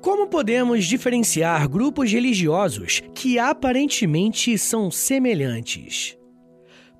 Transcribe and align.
Como 0.00 0.28
podemos 0.28 0.84
diferenciar 0.84 1.68
grupos 1.68 2.12
religiosos 2.12 3.02
que 3.14 3.38
aparentemente 3.38 4.56
são 4.56 4.90
semelhantes? 4.90 6.16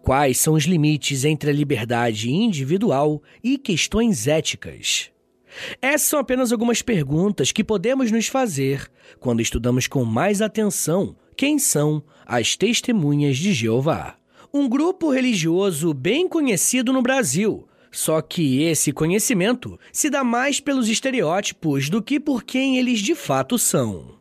Quais 0.02 0.38
são 0.38 0.54
os 0.54 0.64
limites 0.64 1.24
entre 1.24 1.50
a 1.50 1.52
liberdade 1.52 2.30
individual 2.30 3.22
e 3.42 3.56
questões 3.56 4.26
éticas? 4.26 5.12
Essas 5.80 6.08
são 6.08 6.18
apenas 6.18 6.50
algumas 6.50 6.82
perguntas 6.82 7.52
que 7.52 7.62
podemos 7.62 8.10
nos 8.10 8.26
fazer 8.26 8.90
quando 9.20 9.40
estudamos 9.40 9.86
com 9.86 10.04
mais 10.04 10.42
atenção 10.42 11.16
quem 11.36 11.58
são 11.58 12.02
as 12.26 12.56
Testemunhas 12.56 13.38
de 13.38 13.52
Jeová. 13.52 14.16
Um 14.52 14.68
grupo 14.68 15.10
religioso 15.10 15.94
bem 15.94 16.28
conhecido 16.28 16.92
no 16.92 17.02
Brasil, 17.02 17.68
só 17.90 18.20
que 18.20 18.62
esse 18.62 18.92
conhecimento 18.92 19.78
se 19.92 20.10
dá 20.10 20.22
mais 20.22 20.60
pelos 20.60 20.88
estereótipos 20.88 21.88
do 21.88 22.02
que 22.02 22.20
por 22.20 22.44
quem 22.44 22.78
eles 22.78 23.00
de 23.00 23.14
fato 23.14 23.58
são. 23.58 24.18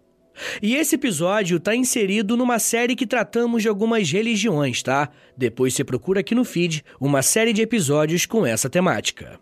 E 0.61 0.75
esse 0.75 0.95
episódio 0.95 1.57
está 1.57 1.75
inserido 1.75 2.37
numa 2.37 2.59
série 2.59 2.95
que 2.95 3.07
tratamos 3.07 3.63
de 3.63 3.69
algumas 3.69 4.09
religiões, 4.11 4.83
tá? 4.83 5.09
Depois 5.35 5.73
você 5.73 5.83
procura 5.83 6.19
aqui 6.19 6.35
no 6.35 6.43
feed 6.43 6.83
uma 6.99 7.21
série 7.21 7.53
de 7.53 7.61
episódios 7.61 8.25
com 8.25 8.45
essa 8.45 8.69
temática. 8.69 9.39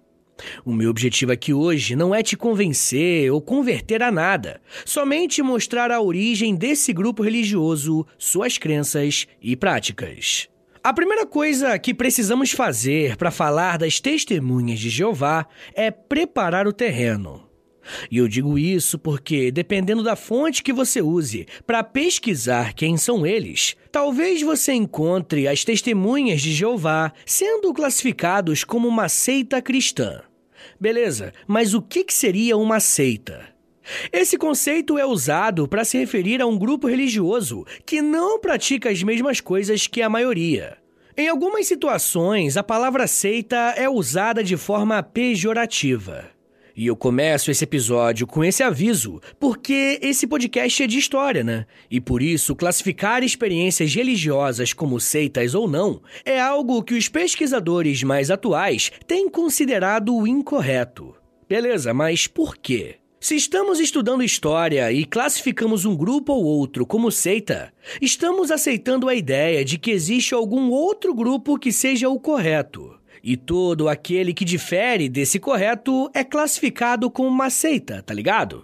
O 0.65 0.73
meu 0.73 0.89
objetivo 0.89 1.31
aqui 1.31 1.53
hoje 1.53 1.95
não 1.95 2.13
é 2.13 2.21
te 2.21 2.35
convencer 2.35 3.31
ou 3.31 3.41
converter 3.41 4.03
a 4.03 4.11
nada, 4.11 4.61
somente 4.85 5.41
mostrar 5.41 5.91
a 5.91 6.01
origem 6.01 6.55
desse 6.55 6.91
grupo 6.91 7.23
religioso, 7.23 8.05
suas 8.17 8.57
crenças 8.57 9.27
e 9.41 9.55
práticas. 9.55 10.49
A 10.85 10.93
primeira 10.93 11.25
coisa 11.25 11.79
que 11.79 11.95
precisamos 11.95 12.51
fazer 12.51 13.17
para 13.17 13.31
falar 13.31 13.79
das 13.79 13.99
testemunhas 13.99 14.79
de 14.79 14.91
Jeová 14.91 15.47
é 15.73 15.89
preparar 15.89 16.67
o 16.67 16.71
terreno. 16.71 17.49
E 18.11 18.19
eu 18.19 18.27
digo 18.27 18.55
isso 18.55 18.99
porque, 18.99 19.49
dependendo 19.49 20.03
da 20.03 20.15
fonte 20.15 20.61
que 20.61 20.71
você 20.71 21.01
use 21.01 21.47
para 21.65 21.83
pesquisar 21.83 22.71
quem 22.73 22.97
são 22.97 23.25
eles, 23.25 23.75
talvez 23.91 24.43
você 24.43 24.73
encontre 24.73 25.47
as 25.47 25.63
testemunhas 25.63 26.39
de 26.39 26.53
Jeová 26.53 27.11
sendo 27.25 27.73
classificados 27.73 28.63
como 28.63 28.87
uma 28.87 29.09
seita 29.09 29.63
cristã. 29.63 30.21
Beleza, 30.79 31.33
mas 31.47 31.73
o 31.73 31.81
que 31.81 32.05
seria 32.09 32.55
uma 32.57 32.79
seita? 32.79 33.55
Esse 34.11 34.37
conceito 34.37 34.97
é 34.97 35.05
usado 35.05 35.67
para 35.67 35.85
se 35.85 35.97
referir 35.97 36.41
a 36.41 36.47
um 36.47 36.57
grupo 36.57 36.87
religioso 36.87 37.65
que 37.85 38.01
não 38.01 38.39
pratica 38.39 38.89
as 38.89 39.01
mesmas 39.03 39.39
coisas 39.39 39.87
que 39.87 40.01
a 40.01 40.09
maioria. 40.09 40.77
Em 41.17 41.29
algumas 41.29 41.65
situações, 41.65 42.57
a 42.57 42.63
palavra 42.63 43.07
seita 43.07 43.55
é 43.77 43.87
usada 43.87 44.43
de 44.43 44.57
forma 44.57 45.01
pejorativa. 45.01 46.25
E 46.75 46.87
eu 46.87 46.95
começo 46.97 47.49
esse 47.49 47.63
episódio 47.63 48.27
com 48.27 48.43
esse 48.43 48.61
aviso, 48.61 49.21
porque 49.39 49.97
esse 50.01 50.27
podcast 50.27 50.83
é 50.83 50.87
de 50.87 50.97
história, 50.97 51.41
né? 51.41 51.65
E 51.89 52.01
por 52.01 52.21
isso, 52.21 52.53
classificar 52.53 53.23
experiências 53.23 53.95
religiosas 53.95 54.73
como 54.73 54.99
seitas 54.99 55.55
ou 55.55 55.69
não 55.69 56.01
é 56.25 56.37
algo 56.37 56.83
que 56.83 56.95
os 56.95 57.07
pesquisadores 57.07 58.03
mais 58.03 58.29
atuais 58.29 58.91
têm 59.07 59.29
considerado 59.29 60.27
incorreto. 60.27 61.15
Beleza, 61.47 61.93
mas 61.93 62.27
por 62.27 62.57
quê? 62.57 62.97
Se 63.25 63.35
estamos 63.35 63.79
estudando 63.79 64.21
história 64.21 64.91
e 64.91 65.03
classificamos 65.03 65.83
um 65.83 65.95
grupo 65.95 66.31
ou 66.31 66.43
outro 66.43 66.85
como 66.85 67.09
seita, 67.09 67.73
estamos 67.99 68.51
aceitando 68.51 69.09
a 69.09 69.15
ideia 69.15 69.65
de 69.65 69.79
que 69.79 69.89
existe 69.89 70.35
algum 70.35 70.69
outro 70.69 71.11
grupo 71.11 71.57
que 71.57 71.71
seja 71.71 72.07
o 72.07 72.19
correto. 72.19 72.99
E 73.23 73.35
todo 73.35 73.89
aquele 73.89 74.31
que 74.31 74.45
difere 74.45 75.09
desse 75.09 75.39
correto 75.39 76.07
é 76.13 76.23
classificado 76.23 77.09
como 77.09 77.27
uma 77.27 77.49
seita, 77.49 78.03
tá 78.03 78.13
ligado? 78.13 78.63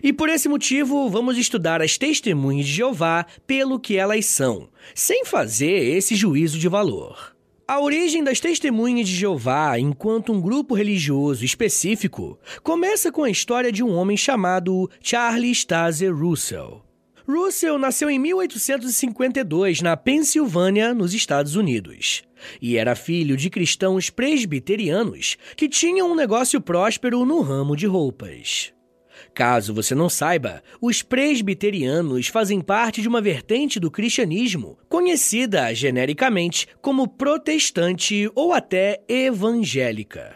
E 0.00 0.12
por 0.12 0.28
esse 0.28 0.48
motivo, 0.48 1.10
vamos 1.10 1.36
estudar 1.36 1.82
as 1.82 1.98
testemunhas 1.98 2.66
de 2.66 2.74
Jeová 2.74 3.26
pelo 3.48 3.80
que 3.80 3.96
elas 3.96 4.26
são, 4.26 4.68
sem 4.94 5.24
fazer 5.24 5.96
esse 5.96 6.14
juízo 6.14 6.56
de 6.56 6.68
valor. 6.68 7.36
A 7.70 7.78
origem 7.80 8.24
das 8.24 8.40
testemunhas 8.40 9.06
de 9.06 9.14
Jeová, 9.14 9.78
enquanto 9.78 10.32
um 10.32 10.40
grupo 10.40 10.74
religioso 10.74 11.44
específico, 11.44 12.38
começa 12.62 13.12
com 13.12 13.22
a 13.22 13.28
história 13.28 13.70
de 13.70 13.84
um 13.84 13.94
homem 13.94 14.16
chamado 14.16 14.90
Charles 15.02 15.66
Taze 15.66 16.08
Russell. 16.08 16.82
Russell 17.28 17.78
nasceu 17.78 18.08
em 18.08 18.18
1852 18.18 19.82
na 19.82 19.98
Pensilvânia, 19.98 20.94
nos 20.94 21.12
Estados 21.12 21.56
Unidos, 21.56 22.22
e 22.58 22.78
era 22.78 22.96
filho 22.96 23.36
de 23.36 23.50
cristãos 23.50 24.08
presbiterianos 24.08 25.36
que 25.54 25.68
tinham 25.68 26.10
um 26.10 26.14
negócio 26.14 26.62
próspero 26.62 27.26
no 27.26 27.42
ramo 27.42 27.76
de 27.76 27.86
roupas. 27.86 28.72
Caso 29.38 29.72
você 29.72 29.94
não 29.94 30.08
saiba, 30.08 30.64
os 30.80 31.00
presbiterianos 31.00 32.26
fazem 32.26 32.60
parte 32.60 33.00
de 33.00 33.06
uma 33.06 33.20
vertente 33.20 33.78
do 33.78 33.88
cristianismo 33.88 34.76
conhecida 34.88 35.72
genericamente 35.72 36.66
como 36.82 37.06
protestante 37.06 38.28
ou 38.34 38.52
até 38.52 39.00
evangélica. 39.08 40.34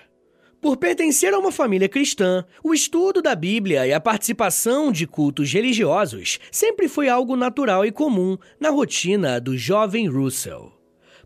Por 0.60 0.76
pertencer 0.76 1.34
a 1.34 1.38
uma 1.40 1.50
família 1.50 1.88
cristã, 1.88 2.44
o 2.62 2.72
estudo 2.72 3.20
da 3.20 3.34
Bíblia 3.34 3.84
e 3.88 3.92
a 3.92 3.98
participação 3.98 4.92
de 4.92 5.04
cultos 5.04 5.52
religiosos 5.52 6.38
sempre 6.52 6.86
foi 6.86 7.08
algo 7.08 7.34
natural 7.34 7.84
e 7.84 7.90
comum 7.90 8.38
na 8.60 8.70
rotina 8.70 9.40
do 9.40 9.58
jovem 9.58 10.06
Russell. 10.06 10.81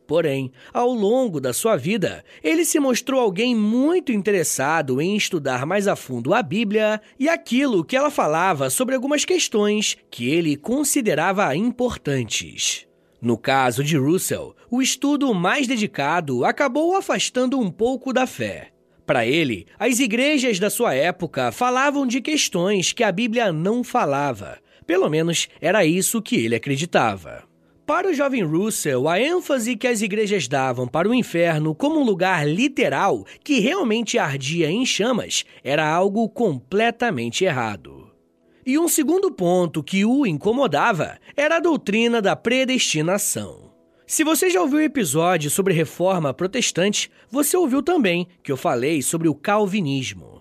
Porém, 0.07 0.53
ao 0.73 0.93
longo 0.93 1.41
da 1.41 1.53
sua 1.53 1.77
vida, 1.77 2.25
ele 2.43 2.65
se 2.65 2.79
mostrou 2.79 3.21
alguém 3.21 3.57
muito 3.57 4.13
interessado 4.13 5.01
em 5.01 5.17
estudar 5.17 5.67
mais 5.67 5.89
a 5.89 5.97
fundo 5.97 6.33
a 6.33 6.43
Bíblia 6.43 7.01
e 7.19 7.29
aquilo 7.29 7.85
que 7.85 7.97
ela 7.97 8.11
falava 8.11 8.71
sobre 8.71 8.95
algumas 8.95 9.25
questões 9.25 9.97
que 10.11 10.29
ele 10.29 10.57
considerava 10.57 11.55
importantes. 11.57 12.87
No 13.21 13.37
caso 13.37 13.83
de 13.83 13.97
Russell, 13.97 14.55
o 14.71 14.81
estudo 14.81 15.35
mais 15.35 15.67
dedicado 15.67 16.45
acabou 16.45 16.95
afastando 16.95 17.59
um 17.59 17.71
pouco 17.71 18.13
da 18.13 18.27
fé. 18.27 18.71
Para 19.05 19.27
ele, 19.27 19.67
as 19.79 19.99
igrejas 19.99 20.59
da 20.59 20.71
sua 20.71 20.95
época 20.95 21.51
falavam 21.51 22.07
de 22.07 22.21
questões 22.21 22.93
que 22.93 23.03
a 23.03 23.11
Bíblia 23.11 23.53
não 23.53 23.83
falava. 23.83 24.59
Pelo 24.87 25.09
menos 25.09 25.49
era 25.61 25.85
isso 25.85 26.23
que 26.23 26.37
ele 26.37 26.55
acreditava. 26.55 27.45
Para 27.87 28.11
o 28.11 28.13
jovem 28.13 28.43
Russell, 28.43 29.09
a 29.09 29.21
ênfase 29.21 29.77
que 29.77 29.87
as 29.87 30.03
igrejas 30.03 30.49
davam 30.49 30.89
para 30.89 31.09
o 31.09 31.15
inferno 31.15 31.73
como 31.73 32.01
um 32.01 32.05
lugar 32.05 32.45
literal 32.45 33.25
que 33.45 33.61
realmente 33.61 34.19
ardia 34.19 34.69
em 34.69 34.85
chamas 34.85 35.45
era 35.63 35.89
algo 35.89 36.29
completamente 36.29 37.45
errado. 37.45 38.11
E 38.67 38.77
um 38.77 38.89
segundo 38.89 39.31
ponto 39.31 39.85
que 39.85 40.05
o 40.05 40.27
incomodava 40.27 41.17
era 41.37 41.59
a 41.59 41.61
doutrina 41.61 42.21
da 42.21 42.35
predestinação. 42.35 43.71
Se 44.05 44.25
você 44.25 44.51
já 44.51 44.61
ouviu 44.61 44.79
o 44.79 44.83
episódio 44.83 45.49
sobre 45.49 45.73
reforma 45.73 46.35
protestante, 46.35 47.09
você 47.31 47.57
ouviu 47.57 47.85
também 47.85 48.27
que 48.43 48.51
eu 48.51 48.57
falei 48.57 49.01
sobre 49.01 49.29
o 49.29 49.35
calvinismo. 49.35 50.36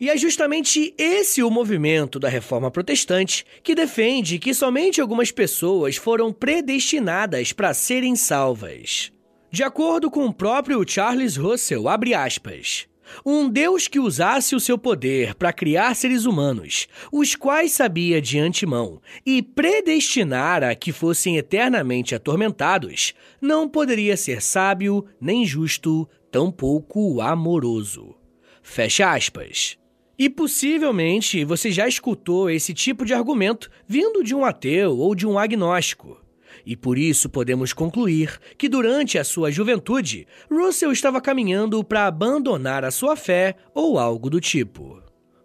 E 0.00 0.08
é 0.08 0.16
justamente 0.16 0.94
esse 0.96 1.42
o 1.42 1.50
movimento 1.50 2.18
da 2.18 2.26
reforma 2.26 2.70
protestante 2.70 3.44
que 3.62 3.74
defende 3.74 4.38
que 4.38 4.54
somente 4.54 4.98
algumas 4.98 5.30
pessoas 5.30 5.96
foram 5.96 6.32
predestinadas 6.32 7.52
para 7.52 7.74
serem 7.74 8.16
salvas. 8.16 9.12
De 9.50 9.62
acordo 9.62 10.10
com 10.10 10.24
o 10.24 10.32
próprio 10.32 10.82
Charles 10.88 11.36
Russell, 11.36 11.84
aspas, 12.16 12.86
Um 13.26 13.46
Deus 13.46 13.88
que 13.88 14.00
usasse 14.00 14.54
o 14.54 14.60
seu 14.60 14.78
poder 14.78 15.34
para 15.34 15.52
criar 15.52 15.94
seres 15.94 16.24
humanos, 16.24 16.88
os 17.12 17.36
quais 17.36 17.72
sabia 17.72 18.22
de 18.22 18.38
antemão 18.38 19.02
e 19.26 19.42
predestinara 19.42 20.74
que 20.74 20.92
fossem 20.92 21.36
eternamente 21.36 22.14
atormentados, 22.14 23.12
não 23.38 23.68
poderia 23.68 24.16
ser 24.16 24.40
sábio, 24.40 25.04
nem 25.20 25.44
justo, 25.44 26.08
tampouco 26.30 27.20
amoroso. 27.20 28.14
Fecha 28.62 29.12
aspas. 29.12 29.79
E 30.20 30.28
possivelmente 30.28 31.46
você 31.46 31.70
já 31.70 31.88
escutou 31.88 32.50
esse 32.50 32.74
tipo 32.74 33.06
de 33.06 33.14
argumento 33.14 33.70
vindo 33.88 34.22
de 34.22 34.34
um 34.34 34.44
ateu 34.44 34.98
ou 34.98 35.14
de 35.14 35.26
um 35.26 35.38
agnóstico. 35.38 36.20
E 36.66 36.76
por 36.76 36.98
isso 36.98 37.30
podemos 37.30 37.72
concluir 37.72 38.38
que 38.58 38.68
durante 38.68 39.16
a 39.16 39.24
sua 39.24 39.50
juventude, 39.50 40.26
Russell 40.50 40.92
estava 40.92 41.22
caminhando 41.22 41.82
para 41.82 42.06
abandonar 42.06 42.84
a 42.84 42.90
sua 42.90 43.16
fé 43.16 43.56
ou 43.74 43.98
algo 43.98 44.28
do 44.28 44.42
tipo. 44.42 45.02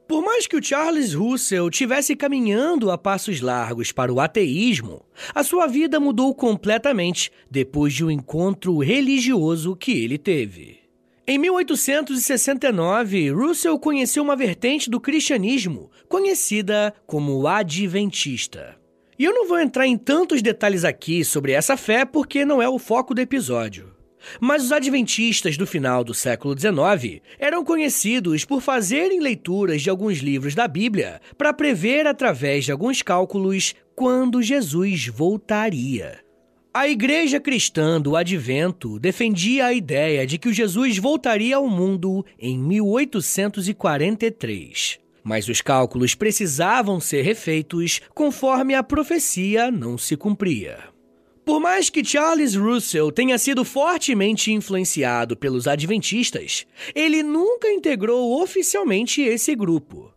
Por 0.10 0.22
mais 0.22 0.46
que 0.46 0.58
o 0.58 0.62
Charles 0.62 1.14
Russell 1.14 1.70
tivesse 1.70 2.14
caminhando 2.14 2.92
a 2.92 2.98
passos 2.98 3.40
largos 3.40 3.94
para 3.94 4.12
o 4.12 4.20
ateísmo, 4.20 5.06
a 5.34 5.42
sua 5.42 5.68
vida 5.68 6.02
mudou 6.02 6.36
completamente 6.36 7.32
depois 7.50 7.94
de 7.94 8.04
um 8.04 8.12
encontro 8.12 8.80
religioso 8.80 9.74
que 9.74 10.04
ele 10.04 10.18
teve. 10.18 10.85
Em 11.28 11.40
1869, 11.40 13.32
Russell 13.32 13.80
conheceu 13.80 14.22
uma 14.22 14.36
vertente 14.36 14.92
do 14.92 15.00
cristianismo 15.00 15.90
conhecida 16.08 16.94
como 17.08 17.48
Adventista. 17.48 18.78
E 19.18 19.24
eu 19.24 19.34
não 19.34 19.48
vou 19.48 19.60
entrar 19.60 19.88
em 19.88 19.98
tantos 19.98 20.44
detalhes 20.44 20.84
aqui 20.84 21.26
sobre 21.26 21.52
essa 21.52 21.76
fé 21.76 22.06
porque 22.06 22.46
não 22.46 22.62
é 22.62 22.70
o 22.70 22.78
foco 22.78 23.16
do 23.16 23.22
episódio. 23.22 23.92
Mas 24.40 24.66
os 24.66 24.72
adventistas 24.72 25.58
do 25.58 25.66
final 25.66 26.04
do 26.04 26.14
século 26.14 26.56
XIX 26.56 27.22
eram 27.40 27.66
conhecidos 27.66 28.46
por 28.46 28.62
fazerem 28.62 29.20
leituras 29.20 29.82
de 29.82 29.90
alguns 29.90 30.20
livros 30.20 30.54
da 30.54 30.68
Bíblia 30.68 31.20
para 31.36 31.54
prever 31.54 32.06
através 32.06 32.66
de 32.66 32.72
alguns 32.72 33.02
cálculos 33.02 33.74
quando 33.96 34.44
Jesus 34.44 35.08
voltaria. 35.08 36.25
A 36.78 36.90
igreja 36.90 37.40
cristã 37.40 38.02
do 38.02 38.18
Advento 38.18 39.00
defendia 39.00 39.68
a 39.68 39.74
ideia 39.74 40.28
de 40.28 40.38
que 40.38 40.50
o 40.50 40.54
Jesus 40.54 40.98
voltaria 40.98 41.56
ao 41.56 41.70
mundo 41.70 42.26
em 42.38 42.60
1843 42.60 45.00
mas 45.24 45.48
os 45.48 45.62
cálculos 45.62 46.16
precisavam 46.16 47.00
ser 47.00 47.22
refeitos 47.22 48.02
conforme 48.14 48.76
a 48.76 48.84
profecia 48.84 49.72
não 49.72 49.98
se 49.98 50.18
cumpria. 50.18 50.80
Por 51.46 51.62
mais 51.62 51.90
que 51.90 52.04
Charles 52.04 52.56
Russell 52.56 53.10
tenha 53.10 53.38
sido 53.38 53.64
fortemente 53.64 54.52
influenciado 54.52 55.38
pelos 55.38 55.68
adventistas, 55.68 56.68
ele 56.94 57.24
nunca 57.24 57.72
integrou 57.72 58.42
oficialmente 58.42 59.22
esse 59.22 59.56
grupo. 59.56 60.14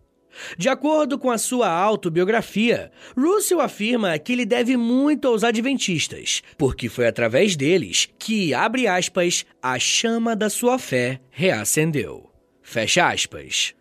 De 0.57 0.69
acordo 0.69 1.19
com 1.19 1.31
a 1.31 1.39
sua 1.39 1.69
autobiografia, 1.69 2.91
Russell 3.17 3.61
afirma 3.61 4.19
que 4.19 4.33
ele 4.33 4.47
deve 4.47 4.77
muito 4.77 5.27
aos 5.29 5.43
adventistas, 5.43 6.43
porque 6.57 6.89
foi 6.89 7.07
através 7.07 7.57
deles 7.57 8.09
que, 8.19 8.55
abre 8.55 8.87
aspas, 8.87 9.45
a 9.63 9.79
chama 9.79 10.37
da 10.37 10.49
sua 10.49 10.79
fé 10.79 11.21
reacendeu. 11.31 12.31
Fecha 12.63 13.09
aspas. 13.09 13.75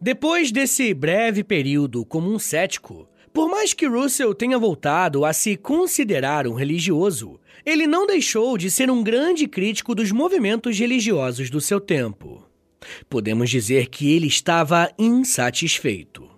Depois 0.00 0.52
desse 0.52 0.92
breve 0.92 1.42
período 1.42 2.04
como 2.04 2.32
um 2.32 2.38
cético, 2.38 3.08
por 3.32 3.48
mais 3.48 3.72
que 3.72 3.86
Russell 3.86 4.34
tenha 4.34 4.58
voltado 4.58 5.24
a 5.24 5.32
se 5.32 5.56
considerar 5.56 6.46
um 6.46 6.54
religioso, 6.54 7.40
ele 7.66 7.86
não 7.86 8.06
deixou 8.06 8.56
de 8.58 8.70
ser 8.70 8.90
um 8.90 9.02
grande 9.02 9.48
crítico 9.48 9.94
dos 9.94 10.12
movimentos 10.12 10.78
religiosos 10.78 11.50
do 11.50 11.60
seu 11.60 11.80
tempo. 11.80 12.46
Podemos 13.08 13.50
dizer 13.50 13.88
que 13.88 14.12
ele 14.12 14.26
estava 14.26 14.90
insatisfeito. 14.98 16.28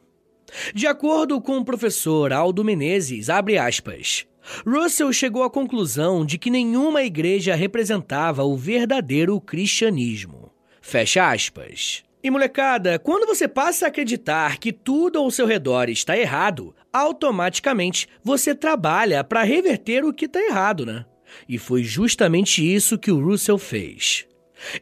De 0.75 0.87
acordo 0.87 1.41
com 1.41 1.59
o 1.59 1.65
professor 1.65 2.33
Aldo 2.33 2.65
Menezes, 2.65 3.29
abre 3.29 3.59
aspas, 3.59 4.27
Russell 4.67 5.13
chegou 5.13 5.43
à 5.43 5.51
conclusão 5.51 6.25
de 6.25 6.39
que 6.39 6.51
nenhuma 6.51 7.03
igreja 7.03 7.55
representava 7.55 8.45
o 8.45 8.57
verdadeiro 8.57 9.41
cristianismo. 9.41 10.51
Fecha 10.81 11.31
aspas. 11.31 12.05
E 12.23 12.31
molecada, 12.31 12.99
quando 12.99 13.27
você 13.27 13.47
passa 13.47 13.87
a 13.87 13.89
acreditar 13.89 14.59
que 14.59 14.73
tudo 14.73 15.19
ao 15.19 15.31
seu 15.31 15.47
redor 15.47 15.89
está 15.89 16.17
errado, 16.17 16.75
automaticamente 16.93 18.09
você 18.23 18.55
trabalha 18.55 19.23
para 19.23 19.43
reverter 19.43 20.05
o 20.05 20.13
que 20.13 20.25
está 20.25 20.41
errado, 20.41 20.87
né? 20.87 21.05
E 21.49 21.59
foi 21.59 21.83
justamente 21.83 22.65
isso 22.65 22.99
que 22.99 23.11
o 23.11 23.23
Russell 23.23 23.59
fez. 23.59 24.27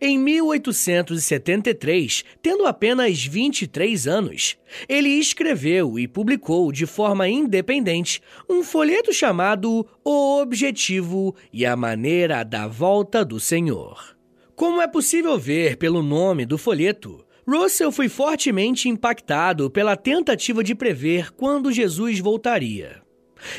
Em 0.01 0.19
1873, 0.19 2.25
tendo 2.41 2.67
apenas 2.67 3.25
23 3.25 4.07
anos, 4.07 4.57
ele 4.89 5.09
escreveu 5.09 5.99
e 5.99 6.07
publicou 6.07 6.71
de 6.73 6.87
forma 6.87 7.29
independente 7.29 8.23
um 8.49 8.63
folheto 8.63 9.13
chamado 9.13 9.87
O 10.05 10.41
Objetivo 10.41 11.35
e 11.53 11.67
a 11.67 11.77
Maneira 11.77 12.45
da 12.45 12.67
Volta 12.67 13.25
do 13.25 13.41
Senhor. 13.41 14.15
Como 14.55 14.81
é 14.81 14.87
possível 14.87 15.39
ver 15.39 15.77
pelo 15.77 16.03
nome 16.03 16.47
do 16.47 16.57
folheto, 16.57 17.25
Russell 17.47 17.93
foi 17.93 18.09
fortemente 18.09 18.89
impactado 18.89 19.71
pela 19.71 19.97
tentativa 19.97 20.65
de 20.65 20.75
prever 20.75 21.31
quando 21.33 21.73
Jesus 21.73 22.19
voltaria. 22.19 23.04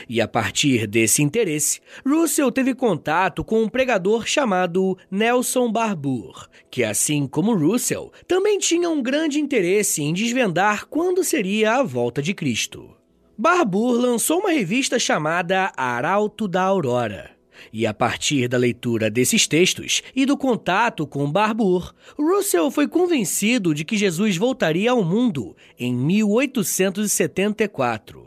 E 0.08 0.22
a 0.22 0.28
partir 0.28 0.88
desse 0.88 1.22
interesse, 1.22 1.80
Russell 2.06 2.52
teve 2.52 2.74
contato 2.74 3.44
com 3.44 3.64
um 3.64 3.70
pregador 3.70 4.26
chamado 4.26 4.98
Nelson 5.10 5.72
Barbour, 5.72 6.48
que, 6.70 6.84
assim 6.84 7.28
como 7.28 7.56
Russell, 7.56 8.12
também 8.28 8.58
tinha 8.58 8.90
um 8.90 9.02
grande 9.02 9.40
interesse 9.40 10.02
em 10.02 10.14
desvendar 10.14 10.88
quando 10.88 11.24
seria 11.24 11.76
a 11.76 11.84
volta 11.84 12.22
de 12.22 12.34
Cristo. 12.34 12.96
Barbour 13.38 14.00
lançou 14.00 14.40
uma 14.40 14.52
revista 14.52 14.98
chamada 14.98 15.72
Arauto 15.76 16.48
da 16.48 16.62
Aurora 16.62 17.36
e 17.72 17.86
a 17.86 17.94
partir 17.94 18.48
da 18.48 18.58
leitura 18.58 19.08
desses 19.10 19.48
textos 19.48 20.02
e 20.16 20.26
do 20.26 20.38
contato 20.38 21.06
com 21.08 21.32
Barbour, 21.32 21.94
Russell 22.18 22.72
foi 22.72 22.88
convencido 22.88 23.74
de 23.74 23.84
que 23.84 23.98
Jesus 23.98 24.38
voltaria 24.38 24.92
ao 24.92 25.04
mundo 25.04 25.58
em 25.78 25.94
1874. 25.94 28.25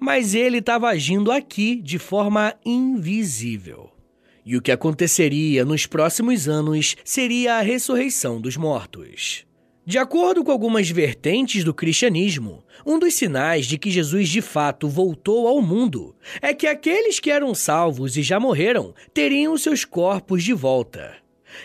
Mas 0.00 0.34
ele 0.34 0.58
estava 0.58 0.88
agindo 0.88 1.30
aqui 1.30 1.76
de 1.76 1.98
forma 1.98 2.54
invisível. 2.64 3.90
E 4.44 4.56
o 4.56 4.62
que 4.62 4.70
aconteceria 4.70 5.64
nos 5.64 5.86
próximos 5.86 6.48
anos 6.48 6.96
seria 7.04 7.54
a 7.54 7.60
ressurreição 7.60 8.40
dos 8.40 8.56
mortos. 8.56 9.46
De 9.86 9.98
acordo 9.98 10.42
com 10.42 10.50
algumas 10.50 10.88
vertentes 10.88 11.62
do 11.62 11.74
cristianismo, 11.74 12.64
um 12.86 12.98
dos 12.98 13.12
sinais 13.12 13.66
de 13.66 13.76
que 13.76 13.90
Jesus 13.90 14.30
de 14.30 14.40
fato 14.40 14.88
voltou 14.88 15.46
ao 15.46 15.60
mundo 15.60 16.16
é 16.40 16.54
que 16.54 16.66
aqueles 16.66 17.20
que 17.20 17.30
eram 17.30 17.54
salvos 17.54 18.16
e 18.16 18.22
já 18.22 18.40
morreram 18.40 18.94
teriam 19.12 19.58
seus 19.58 19.84
corpos 19.84 20.42
de 20.42 20.54
volta. 20.54 21.14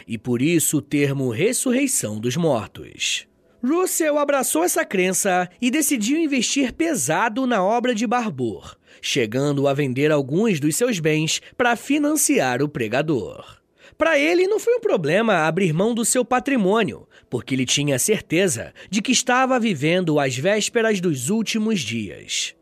E 0.05 0.17
por 0.17 0.41
isso 0.41 0.77
o 0.77 0.81
termo 0.81 1.29
ressurreição 1.29 2.19
dos 2.19 2.36
mortos. 2.36 3.28
Russell 3.63 4.17
abraçou 4.17 4.63
essa 4.63 4.85
crença 4.85 5.49
e 5.61 5.69
decidiu 5.69 6.17
investir 6.17 6.73
pesado 6.73 7.45
na 7.45 7.63
obra 7.63 7.93
de 7.93 8.07
Barbour, 8.07 8.77
chegando 9.01 9.67
a 9.67 9.73
vender 9.73 10.11
alguns 10.11 10.59
dos 10.59 10.75
seus 10.75 10.99
bens 10.99 11.41
para 11.57 11.75
financiar 11.75 12.61
o 12.61 12.69
pregador. 12.69 13.59
Para 13.97 14.17
ele, 14.17 14.47
não 14.47 14.59
foi 14.59 14.75
um 14.75 14.79
problema 14.79 15.45
abrir 15.45 15.73
mão 15.73 15.93
do 15.93 16.05
seu 16.05 16.23
patrimônio, 16.23 17.05
porque 17.29 17.53
ele 17.53 17.65
tinha 17.65 17.99
certeza 17.99 18.73
de 18.89 19.01
que 19.01 19.11
estava 19.11 19.59
vivendo 19.59 20.19
às 20.19 20.37
vésperas 20.37 21.01
dos 21.01 21.29
últimos 21.29 21.81
dias. 21.81 22.55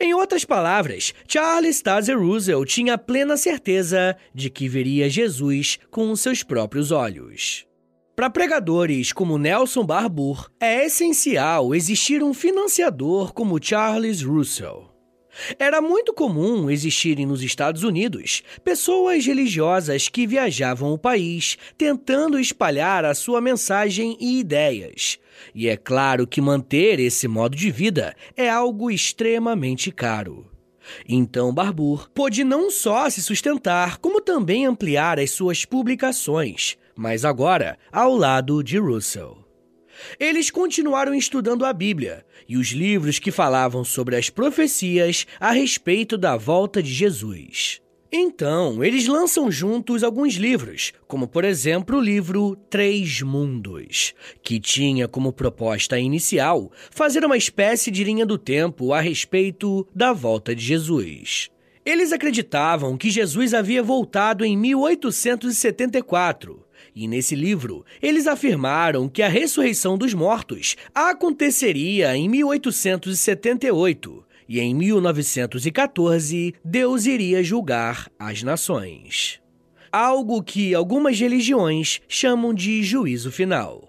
Em 0.00 0.14
outras 0.14 0.44
palavras, 0.44 1.14
Charles 1.28 1.80
Taze 1.82 2.12
Russell 2.14 2.64
tinha 2.64 2.98
plena 2.98 3.36
certeza 3.36 4.16
de 4.34 4.48
que 4.48 4.68
veria 4.68 5.08
Jesus 5.08 5.78
com 5.90 6.10
os 6.10 6.20
seus 6.20 6.42
próprios 6.42 6.90
olhos. 6.90 7.69
Para 8.16 8.28
pregadores 8.28 9.12
como 9.12 9.38
Nelson 9.38 9.84
Barbour, 9.84 10.50
é 10.60 10.84
essencial 10.84 11.74
existir 11.74 12.22
um 12.22 12.34
financiador 12.34 13.32
como 13.32 13.62
Charles 13.62 14.22
Russell. 14.22 14.90
Era 15.58 15.80
muito 15.80 16.12
comum 16.12 16.68
existirem 16.68 17.24
nos 17.24 17.42
Estados 17.42 17.84
Unidos 17.84 18.42
pessoas 18.64 19.24
religiosas 19.24 20.08
que 20.08 20.26
viajavam 20.26 20.92
o 20.92 20.98
país 20.98 21.56
tentando 21.78 22.38
espalhar 22.38 23.04
a 23.04 23.14
sua 23.14 23.40
mensagem 23.40 24.16
e 24.20 24.40
ideias. 24.40 25.18
E 25.54 25.68
é 25.68 25.76
claro 25.76 26.26
que 26.26 26.40
manter 26.40 26.98
esse 26.98 27.28
modo 27.28 27.56
de 27.56 27.70
vida 27.70 28.14
é 28.36 28.50
algo 28.50 28.90
extremamente 28.90 29.90
caro. 29.92 30.50
Então 31.08 31.54
Barbour 31.54 32.10
pôde 32.12 32.42
não 32.42 32.70
só 32.70 33.08
se 33.08 33.22
sustentar, 33.22 33.98
como 33.98 34.20
também 34.20 34.66
ampliar 34.66 35.18
as 35.20 35.30
suas 35.30 35.64
publicações, 35.64 36.76
mas 37.00 37.24
agora 37.24 37.78
ao 37.90 38.14
lado 38.14 38.62
de 38.62 38.76
Russell. 38.76 39.38
Eles 40.18 40.50
continuaram 40.50 41.14
estudando 41.14 41.64
a 41.64 41.72
Bíblia 41.72 42.26
e 42.46 42.58
os 42.58 42.72
livros 42.72 43.18
que 43.18 43.30
falavam 43.30 43.82
sobre 43.82 44.16
as 44.16 44.28
profecias 44.28 45.26
a 45.40 45.50
respeito 45.50 46.18
da 46.18 46.36
volta 46.36 46.82
de 46.82 46.92
Jesus. 46.92 47.80
Então, 48.12 48.84
eles 48.84 49.06
lançam 49.06 49.50
juntos 49.50 50.04
alguns 50.04 50.34
livros, 50.34 50.92
como 51.08 51.26
por 51.26 51.42
exemplo 51.42 51.96
o 51.96 52.02
livro 52.02 52.54
Três 52.68 53.22
Mundos, 53.22 54.12
que 54.42 54.60
tinha 54.60 55.08
como 55.08 55.32
proposta 55.32 55.98
inicial 55.98 56.70
fazer 56.90 57.24
uma 57.24 57.38
espécie 57.38 57.90
de 57.90 58.04
linha 58.04 58.26
do 58.26 58.36
tempo 58.36 58.92
a 58.92 59.00
respeito 59.00 59.88
da 59.94 60.12
volta 60.12 60.54
de 60.54 60.62
Jesus. 60.62 61.48
Eles 61.82 62.12
acreditavam 62.12 62.98
que 62.98 63.08
Jesus 63.08 63.54
havia 63.54 63.82
voltado 63.82 64.44
em 64.44 64.54
1874. 64.54 66.68
E 66.94 67.06
nesse 67.06 67.34
livro, 67.34 67.84
eles 68.02 68.26
afirmaram 68.26 69.08
que 69.08 69.22
a 69.22 69.28
ressurreição 69.28 69.96
dos 69.96 70.12
mortos 70.14 70.76
aconteceria 70.94 72.16
em 72.16 72.28
1878 72.28 74.24
e 74.48 74.58
em 74.58 74.74
1914 74.74 76.54
Deus 76.64 77.06
iria 77.06 77.42
julgar 77.42 78.10
as 78.18 78.42
nações. 78.42 79.40
Algo 79.92 80.42
que 80.42 80.74
algumas 80.74 81.18
religiões 81.18 82.00
chamam 82.08 82.52
de 82.52 82.82
juízo 82.82 83.30
final. 83.30 83.88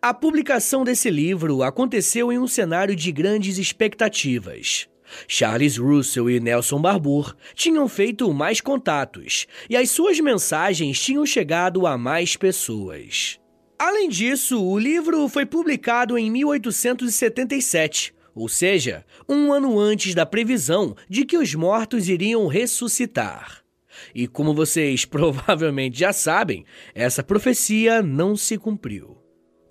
A 0.00 0.14
publicação 0.14 0.84
desse 0.84 1.10
livro 1.10 1.62
aconteceu 1.62 2.32
em 2.32 2.38
um 2.38 2.46
cenário 2.46 2.96
de 2.96 3.12
grandes 3.12 3.58
expectativas. 3.58 4.88
Charles 5.28 5.76
Russell 5.76 6.30
e 6.30 6.40
Nelson 6.40 6.80
Barbour 6.80 7.36
tinham 7.54 7.88
feito 7.88 8.32
mais 8.32 8.60
contatos 8.60 9.46
e 9.68 9.76
as 9.76 9.90
suas 9.90 10.18
mensagens 10.20 11.00
tinham 11.00 11.24
chegado 11.24 11.86
a 11.86 11.96
mais 11.96 12.36
pessoas. 12.36 13.38
Além 13.78 14.08
disso, 14.08 14.62
o 14.62 14.78
livro 14.78 15.28
foi 15.28 15.44
publicado 15.44 16.16
em 16.16 16.30
1877, 16.30 18.14
ou 18.34 18.48
seja, 18.48 19.04
um 19.28 19.52
ano 19.52 19.78
antes 19.78 20.14
da 20.14 20.24
previsão 20.24 20.96
de 21.08 21.24
que 21.24 21.36
os 21.36 21.54
mortos 21.54 22.08
iriam 22.08 22.46
ressuscitar. 22.46 23.64
E 24.14 24.26
como 24.26 24.54
vocês 24.54 25.04
provavelmente 25.06 25.98
já 25.98 26.12
sabem, 26.12 26.64
essa 26.94 27.22
profecia 27.22 28.02
não 28.02 28.36
se 28.36 28.56
cumpriu. 28.56 29.18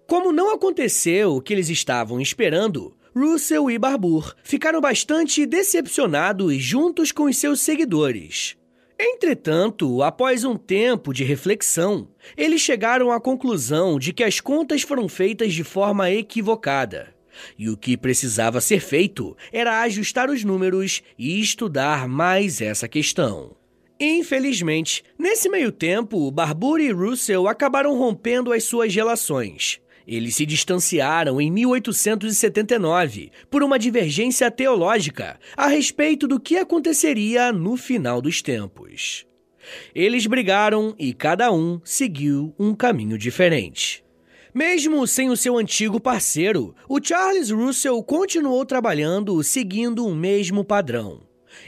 Como 0.08 0.32
não 0.32 0.54
aconteceu 0.54 1.36
o 1.36 1.42
que 1.42 1.54
eles 1.54 1.70
estavam 1.70 2.20
esperando, 2.20 2.96
Russell 3.16 3.70
e 3.70 3.78
Barbour 3.78 4.36
ficaram 4.44 4.82
bastante 4.82 5.46
decepcionados 5.46 6.56
juntos 6.62 7.12
com 7.12 7.26
os 7.26 7.38
seus 7.38 7.60
seguidores. 7.60 8.56
Entretanto, 9.00 10.02
após 10.02 10.44
um 10.44 10.56
tempo 10.56 11.14
de 11.14 11.24
reflexão, 11.24 12.08
eles 12.38 12.62
chegaram 12.62 13.12
à 13.12 13.20
conclusão 13.20 14.00
de 14.00 14.14
que 14.14 14.24
as 14.24 14.40
contas 14.40 14.82
foram 14.82 15.08
feitas 15.08 15.54
de 15.54 15.64
forma 15.64 16.10
equivocada 16.10 17.14
e 17.58 17.70
o 17.70 17.78
que 17.78 17.98
precisava 17.98 18.62
ser 18.62 18.80
feito 18.80 19.36
era 19.52 19.82
ajustar 19.82 20.30
os 20.30 20.44
números 20.44 21.02
e 21.18 21.40
estudar 21.40 22.08
mais 22.08 22.62
essa 22.62 22.88
questão. 22.88 23.56
Infelizmente, 24.00 25.04
nesse 25.18 25.48
meio 25.50 25.72
tempo, 25.72 26.30
Barbour 26.32 26.80
e 26.80 26.92
Russell 26.92 27.48
acabaram 27.48 27.98
rompendo 27.98 28.52
as 28.52 28.64
suas 28.64 28.94
relações. 28.94 29.80
Eles 30.08 30.36
se 30.36 30.46
distanciaram 30.46 31.40
em 31.40 31.50
1879 31.50 33.32
por 33.50 33.64
uma 33.64 33.80
divergência 33.80 34.52
teológica 34.52 35.40
a 35.56 35.68
respeito 35.68 36.28
do 36.28 36.40
que 36.40 36.58
aconteceria 36.58 37.52
no 37.52 37.78
final 37.78 38.22
dos 38.22 38.42
tempos. 38.42 39.26
Eles 39.96 40.26
brigaram 40.26 40.94
e 41.00 41.14
cada 41.14 41.52
um 41.52 41.80
seguiu 41.84 42.54
um 42.60 42.76
caminho 42.76 43.18
diferente. 43.18 44.04
Mesmo 44.54 45.08
sem 45.08 45.30
o 45.30 45.38
seu 45.38 45.58
antigo 45.58 46.00
parceiro, 46.00 46.76
o 46.88 47.04
Charles 47.04 47.50
Russell 47.50 48.04
continuou 48.04 48.64
trabalhando 48.66 49.42
seguindo 49.42 50.06
o 50.06 50.14
mesmo 50.14 50.64
padrão, 50.64 51.22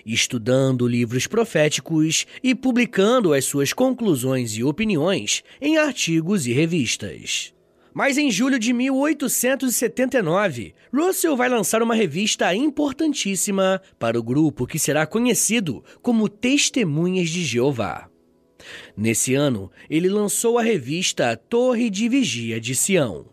estudando 0.05 0.87
livros 0.87 1.25
proféticos 1.25 2.27
e 2.43 2.53
publicando 2.53 3.33
as 3.33 3.45
suas 3.45 3.73
conclusões 3.73 4.55
e 4.55 4.63
opiniões 4.63 5.43
em 5.59 5.77
artigos 5.77 6.45
e 6.45 6.53
revistas. 6.53 7.54
Mas 7.95 8.17
em 8.17 8.29
julho 8.29 8.59
de 8.59 8.73
1879, 8.73 10.75
Russell 10.93 11.37
vai 11.37 11.47
lançar 11.47 11.81
uma 11.81 11.95
revista 11.95 12.53
importantíssima 12.53 13.81
para 13.97 14.19
o 14.19 14.23
grupo 14.23 14.67
que 14.67 14.77
será 14.77 15.07
conhecido 15.07 15.81
como 16.01 16.27
Testemunhas 16.27 17.29
de 17.29 17.45
Jeová. 17.45 18.09
Nesse 18.97 19.33
ano, 19.33 19.71
ele 19.89 20.09
lançou 20.09 20.59
a 20.59 20.61
revista 20.61 21.37
Torre 21.37 21.89
de 21.89 22.09
Vigia 22.09 22.59
de 22.59 22.75
Sião, 22.75 23.29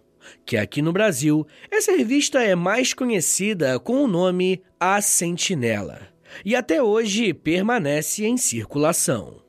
que 0.47 0.57
aqui 0.57 0.81
no 0.81 0.93
Brasil, 0.93 1.45
essa 1.69 1.91
revista 1.91 2.41
é 2.41 2.55
mais 2.55 2.95
conhecida 2.95 3.81
com 3.81 4.05
o 4.05 4.07
nome 4.07 4.63
A 4.79 5.03
Sentinela, 5.03 6.03
e 6.45 6.55
até 6.55 6.81
hoje 6.81 7.35
permanece 7.35 8.25
em 8.25 8.37
circulação. 8.37 9.42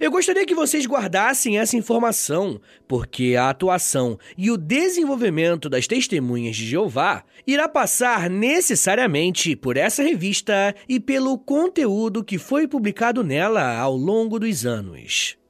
Eu 0.00 0.10
gostaria 0.10 0.46
que 0.46 0.54
vocês 0.54 0.86
guardassem 0.86 1.58
essa 1.58 1.76
informação, 1.76 2.60
porque 2.86 3.34
a 3.36 3.50
atuação 3.50 4.18
e 4.36 4.50
o 4.50 4.56
desenvolvimento 4.56 5.68
das 5.68 5.86
testemunhas 5.86 6.56
de 6.56 6.66
Jeová 6.66 7.24
irá 7.46 7.68
passar 7.68 8.30
necessariamente 8.30 9.56
por 9.56 9.76
essa 9.76 10.02
revista 10.02 10.74
e 10.88 11.00
pelo 11.00 11.38
conteúdo 11.38 12.24
que 12.24 12.38
foi 12.38 12.66
publicado 12.68 13.22
nela 13.22 13.76
ao 13.76 13.96
longo 13.96 14.38
dos 14.38 14.64
anos. 14.64 15.41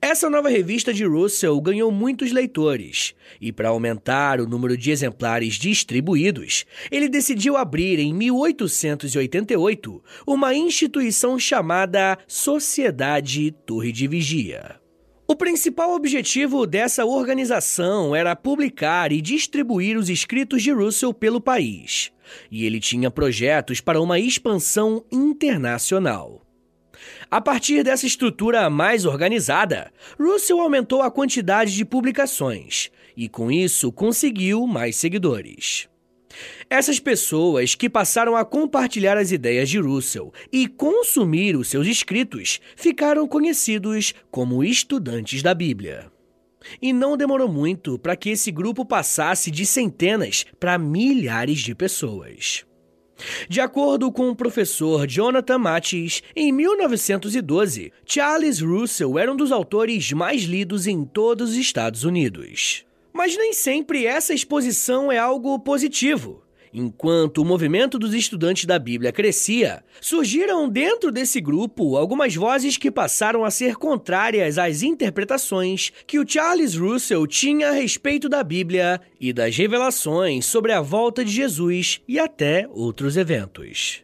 Essa 0.00 0.30
nova 0.30 0.48
revista 0.48 0.92
de 0.92 1.04
Russell 1.04 1.60
ganhou 1.60 1.90
muitos 1.90 2.32
leitores, 2.32 3.14
e 3.40 3.52
para 3.52 3.68
aumentar 3.68 4.40
o 4.40 4.46
número 4.46 4.76
de 4.76 4.90
exemplares 4.90 5.54
distribuídos, 5.54 6.64
ele 6.90 7.08
decidiu 7.08 7.56
abrir 7.56 7.98
em 7.98 8.12
1888 8.12 10.02
uma 10.26 10.54
instituição 10.54 11.38
chamada 11.38 12.18
Sociedade 12.26 13.52
Torre 13.66 13.92
de 13.92 14.06
Vigia. 14.06 14.80
O 15.28 15.34
principal 15.34 15.92
objetivo 15.92 16.66
dessa 16.66 17.04
organização 17.04 18.14
era 18.14 18.36
publicar 18.36 19.10
e 19.10 19.20
distribuir 19.20 19.98
os 19.98 20.08
escritos 20.08 20.62
de 20.62 20.70
Russell 20.70 21.12
pelo 21.12 21.40
país, 21.40 22.12
e 22.48 22.64
ele 22.64 22.78
tinha 22.78 23.10
projetos 23.10 23.80
para 23.80 24.00
uma 24.00 24.20
expansão 24.20 25.04
internacional. 25.10 26.45
A 27.30 27.40
partir 27.40 27.82
dessa 27.82 28.06
estrutura 28.06 28.70
mais 28.70 29.04
organizada, 29.04 29.92
Russell 30.18 30.60
aumentou 30.60 31.02
a 31.02 31.10
quantidade 31.10 31.74
de 31.74 31.84
publicações 31.84 32.90
e, 33.16 33.28
com 33.28 33.50
isso, 33.50 33.90
conseguiu 33.90 34.64
mais 34.66 34.94
seguidores. 34.94 35.88
Essas 36.68 37.00
pessoas 37.00 37.74
que 37.74 37.88
passaram 37.90 38.36
a 38.36 38.44
compartilhar 38.44 39.16
as 39.16 39.32
ideias 39.32 39.68
de 39.68 39.78
Russell 39.78 40.32
e 40.52 40.68
consumir 40.68 41.56
os 41.56 41.68
seus 41.68 41.86
escritos 41.86 42.60
ficaram 42.76 43.26
conhecidos 43.26 44.14
como 44.30 44.62
estudantes 44.62 45.42
da 45.42 45.54
Bíblia. 45.54 46.10
E 46.80 46.92
não 46.92 47.16
demorou 47.16 47.48
muito 47.48 47.98
para 47.98 48.16
que 48.16 48.30
esse 48.30 48.50
grupo 48.50 48.84
passasse 48.84 49.50
de 49.50 49.64
centenas 49.64 50.44
para 50.60 50.78
milhares 50.78 51.60
de 51.60 51.74
pessoas. 51.74 52.64
De 53.48 53.60
acordo 53.60 54.10
com 54.12 54.28
o 54.28 54.36
professor 54.36 55.06
Jonathan 55.06 55.58
Matis, 55.58 56.22
em 56.34 56.52
1912, 56.52 57.92
Charles 58.04 58.60
Russell 58.60 59.18
era 59.18 59.32
um 59.32 59.36
dos 59.36 59.52
autores 59.52 60.12
mais 60.12 60.42
lidos 60.42 60.86
em 60.86 61.04
todos 61.04 61.50
os 61.50 61.56
Estados 61.56 62.04
Unidos. 62.04 62.84
Mas 63.12 63.36
nem 63.36 63.52
sempre 63.52 64.06
essa 64.06 64.34
exposição 64.34 65.10
é 65.10 65.18
algo 65.18 65.58
positivo. 65.58 66.45
Enquanto 66.78 67.38
o 67.38 67.44
movimento 67.44 67.98
dos 67.98 68.12
estudantes 68.12 68.66
da 68.66 68.78
Bíblia 68.78 69.10
crescia, 69.10 69.82
surgiram 69.98 70.68
dentro 70.68 71.10
desse 71.10 71.40
grupo 71.40 71.96
algumas 71.96 72.34
vozes 72.34 72.76
que 72.76 72.90
passaram 72.90 73.46
a 73.46 73.50
ser 73.50 73.76
contrárias 73.76 74.58
às 74.58 74.82
interpretações 74.82 75.90
que 76.06 76.18
o 76.18 76.28
Charles 76.28 76.76
Russell 76.76 77.26
tinha 77.26 77.70
a 77.70 77.72
respeito 77.72 78.28
da 78.28 78.44
Bíblia 78.44 79.00
e 79.18 79.32
das 79.32 79.56
revelações 79.56 80.44
sobre 80.44 80.70
a 80.70 80.82
volta 80.82 81.24
de 81.24 81.30
Jesus 81.32 82.02
e 82.06 82.18
até 82.18 82.68
outros 82.70 83.16
eventos. 83.16 84.02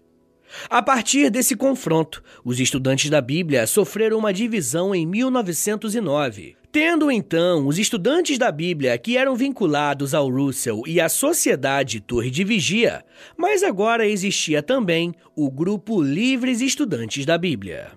A 0.71 0.81
partir 0.81 1.29
desse 1.29 1.55
confronto, 1.55 2.23
os 2.43 2.59
estudantes 2.59 3.11
da 3.11 3.21
Bíblia 3.21 3.67
sofreram 3.67 4.17
uma 4.17 4.33
divisão 4.33 4.95
em 4.95 5.05
1909, 5.05 6.57
Tendo 6.73 7.11
então 7.11 7.67
os 7.67 7.79
estudantes 7.79 8.39
da 8.39 8.51
Bíblia 8.51 8.97
que 8.97 9.19
eram 9.19 9.37
vinculados 9.37 10.15
ao 10.15 10.31
Russell 10.31 10.83
e 10.87 11.03
à 11.03 11.07
Sociedade 11.07 12.01
Torre 12.01 12.31
de 12.31 12.43
Vigia, 12.43 13.05
mas 13.37 13.63
agora 13.63 14.09
existia 14.09 14.63
também 14.63 15.15
o 15.37 15.51
Grupo 15.51 16.01
Livres 16.01 16.63
Estudantes 16.63 17.27
da 17.27 17.37
Bíblia. 17.37 17.93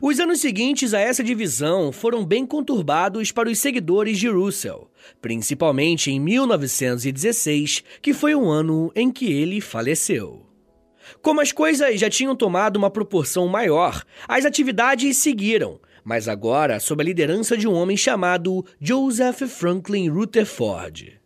Os 0.00 0.18
anos 0.18 0.40
seguintes 0.40 0.94
a 0.94 1.00
essa 1.00 1.22
divisão 1.22 1.92
foram 1.92 2.24
bem 2.24 2.46
conturbados 2.46 3.30
para 3.30 3.50
os 3.50 3.58
seguidores 3.58 4.18
de 4.18 4.28
Russell, 4.28 4.90
principalmente 5.20 6.10
em 6.10 6.18
1916, 6.18 7.84
que 8.00 8.14
foi 8.14 8.34
o 8.34 8.48
ano 8.48 8.90
em 8.96 9.10
que 9.10 9.30
ele 9.30 9.60
faleceu. 9.60 10.46
Como 11.20 11.42
as 11.42 11.52
coisas 11.52 12.00
já 12.00 12.08
tinham 12.08 12.34
tomado 12.34 12.76
uma 12.76 12.88
proporção 12.88 13.48
maior, 13.48 14.02
as 14.26 14.46
atividades 14.46 15.18
seguiram, 15.18 15.78
mas 16.04 16.28
agora 16.28 16.80
sob 16.80 17.02
a 17.02 17.04
liderança 17.04 17.56
de 17.56 17.66
um 17.68 17.72
homem 17.72 17.96
chamado 17.96 18.64
Joseph 18.80 19.42
Franklin 19.48 20.08
Rutherford. 20.08 21.20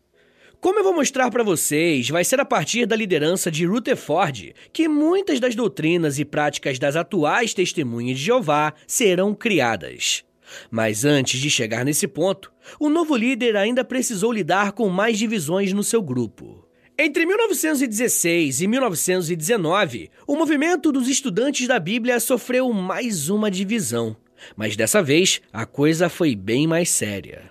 Como 0.61 0.79
eu 0.79 0.85
vou 0.85 0.95
mostrar 0.95 1.31
para 1.31 1.45
vocês, 1.45 2.09
vai 2.09 2.25
ser 2.25 2.41
a 2.41 2.45
partir 2.45 2.87
da 2.87 2.97
liderança 2.97 3.51
de 3.51 3.65
Rutherford 3.67 4.55
que 4.73 4.89
muitas 4.89 5.39
das 5.39 5.55
doutrinas 5.55 6.19
e 6.19 6.25
práticas 6.25 6.79
das 6.79 6.97
atuais 6.97 7.55
testemunhas 7.55 8.19
de 8.19 8.25
Jeová 8.25 8.73
serão 8.87 9.35
criadas. 9.35 10.25
Mas 10.71 11.05
antes 11.05 11.41
de 11.41 11.51
chegar 11.51 11.85
nesse 11.85 12.09
ponto, 12.09 12.53
o 12.81 12.89
novo 12.89 13.17
líder 13.17 13.57
ainda 13.57 13.85
precisou 13.85 14.33
lidar 14.33 14.73
com 14.73 14.89
mais 14.89 15.19
divisões 15.19 15.73
no 15.73 15.85
seu 15.85 16.03
grupo. 16.03 16.67
Entre 16.99 17.27
1916 17.27 18.63
e 18.63 18.67
1919, 18.67 20.11
o 20.27 20.35
movimento 20.35 20.91
dos 20.91 21.09
estudantes 21.09 21.69
da 21.69 21.79
Bíblia 21.79 22.19
sofreu 22.19 22.73
mais 22.73 23.29
uma 23.29 23.51
divisão, 23.51 24.17
mas 24.57 24.77
dessa 24.77 25.03
vez 25.03 25.41
a 25.53 25.67
coisa 25.67 26.09
foi 26.09 26.35
bem 26.35 26.67
mais 26.67 26.91
séria. 26.91 27.51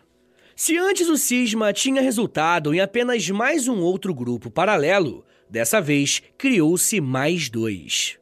Se 0.55 0.77
antes 0.77 1.09
o 1.09 1.17
cisma 1.17 1.73
tinha 1.73 2.01
resultado 2.01 2.73
em 2.73 2.79
apenas 2.79 3.29
mais 3.29 3.67
um 3.67 3.79
outro 3.79 4.13
grupo 4.13 4.49
paralelo, 4.49 5.25
dessa 5.49 5.81
vez 5.81 6.21
criou-se 6.37 7.01
mais 7.01 7.49
dois. 7.49 8.17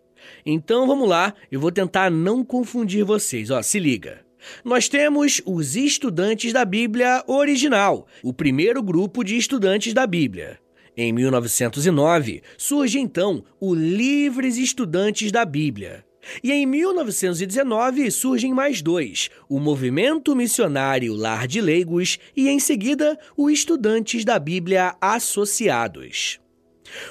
Então 0.45 0.87
vamos 0.87 1.07
lá, 1.07 1.33
eu 1.51 1.59
vou 1.59 1.71
tentar 1.71 2.09
não 2.09 2.43
confundir 2.43 3.03
vocês. 3.05 3.51
Ó, 3.51 3.61
se 3.61 3.79
liga. 3.79 4.25
Nós 4.63 4.89
temos 4.89 5.41
os 5.45 5.75
estudantes 5.75 6.51
da 6.51 6.65
Bíblia 6.65 7.23
original, 7.27 8.07
o 8.21 8.33
primeiro 8.33 8.81
grupo 8.81 9.23
de 9.23 9.37
estudantes 9.37 9.93
da 9.93 10.05
Bíblia. 10.05 10.59
Em 10.95 11.11
1909, 11.11 12.41
surge 12.57 12.99
então 12.99 13.43
o 13.59 13.73
Livres 13.73 14.57
Estudantes 14.57 15.31
da 15.31 15.43
Bíblia. 15.43 16.05
E 16.43 16.51
em 16.51 16.65
1919 16.65 18.09
surgem 18.11 18.53
mais 18.53 18.81
dois: 18.81 19.29
o 19.49 19.59
Movimento 19.59 20.35
Missionário 20.35 21.13
Lar 21.13 21.47
de 21.47 21.61
Leigos 21.61 22.19
e, 22.35 22.47
em 22.49 22.59
seguida, 22.59 23.17
o 23.35 23.49
Estudantes 23.49 24.23
da 24.23 24.39
Bíblia 24.39 24.95
Associados. 25.01 26.39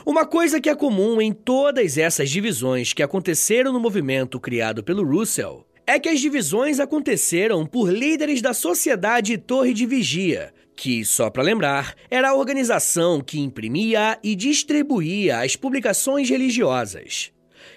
Uma 0.07 0.25
coisa 0.25 0.61
que 0.61 0.69
é 0.69 0.75
comum 0.75 1.21
em 1.21 1.33
todas 1.33 1.99
essas 1.99 2.31
divisões 2.31 2.93
que 2.93 3.03
aconteceram 3.03 3.73
no 3.73 3.81
movimento 3.81 4.39
criado 4.39 4.83
pelo 4.83 5.05
Russell 5.05 5.67
é 5.87 5.99
que 5.99 6.09
as 6.09 6.21
divisões 6.21 6.79
aconteceram 6.79 7.67
por 7.67 7.93
líderes 7.93 8.41
da 8.41 8.55
Sociedade 8.55 9.37
Torre 9.37 9.75
de 9.75 9.85
Vigia, 9.85 10.55
que, 10.77 11.05
só 11.05 11.29
para 11.29 11.43
lembrar, 11.43 11.95
era 12.11 12.31
a 12.31 12.35
organização 12.35 13.21
que 13.21 13.41
imprimia 13.41 14.19
e 14.23 14.37
distribuía 14.37 15.41
as 15.41 15.57
publicações 15.57 16.31
religiosas. 16.31 17.32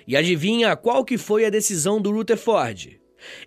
E 0.07 0.15
adivinha 0.15 0.75
qual 0.75 1.03
que 1.03 1.17
foi 1.17 1.45
a 1.45 1.49
decisão 1.49 1.99
do 1.99 2.11
Rutherford? 2.11 2.99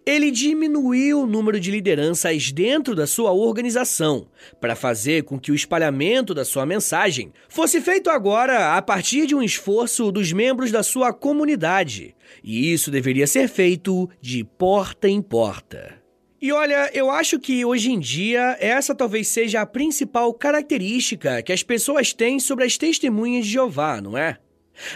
Ele 0.05 0.31
diminuiu 0.31 1.21
o 1.21 1.27
número 1.27 1.61
de 1.61 1.71
lideranças 1.71 2.51
dentro 2.51 2.95
da 2.95 3.07
sua 3.07 3.33
organização 3.33 4.27
para 4.61 4.75
fazer 4.75 5.25
com 5.25 5.39
que 5.39 5.53
o 5.53 5.55
espalhamento 5.55 6.35
da 6.35 6.45
sua 6.45 6.67
mensagem 6.67 7.33
fosse 7.49 7.81
feito 7.81 8.11
agora 8.11 8.77
a 8.77 8.83
partir 8.83 9.27
de 9.27 9.35
um 9.35 9.43
esforço 9.43 10.11
dos 10.11 10.33
membros 10.33 10.73
da 10.73 10.83
sua 10.83 11.13
comunidade. 11.13 12.15
E 12.43 12.73
isso 12.73 12.91
deveria 12.91 13.27
ser 13.27 13.49
feito 13.49 14.09
de 14.21 14.43
porta 14.43 15.09
em 15.09 15.23
porta. 15.23 15.97
E 16.41 16.53
olha, 16.53 16.89
eu 16.95 17.11
acho 17.11 17.39
que 17.41 17.65
hoje 17.65 17.91
em 17.91 17.99
dia 17.99 18.57
essa 18.61 18.95
talvez 18.95 19.27
seja 19.27 19.61
a 19.61 19.67
principal 19.67 20.33
característica 20.33 21.43
que 21.43 21.53
as 21.53 21.65
pessoas 21.65 22.13
têm 22.13 22.39
sobre 22.39 22.65
as 22.65 22.77
testemunhas 22.77 23.45
de 23.45 23.53
Jeová, 23.53 24.01
não 24.01 24.17
é? 24.17 24.39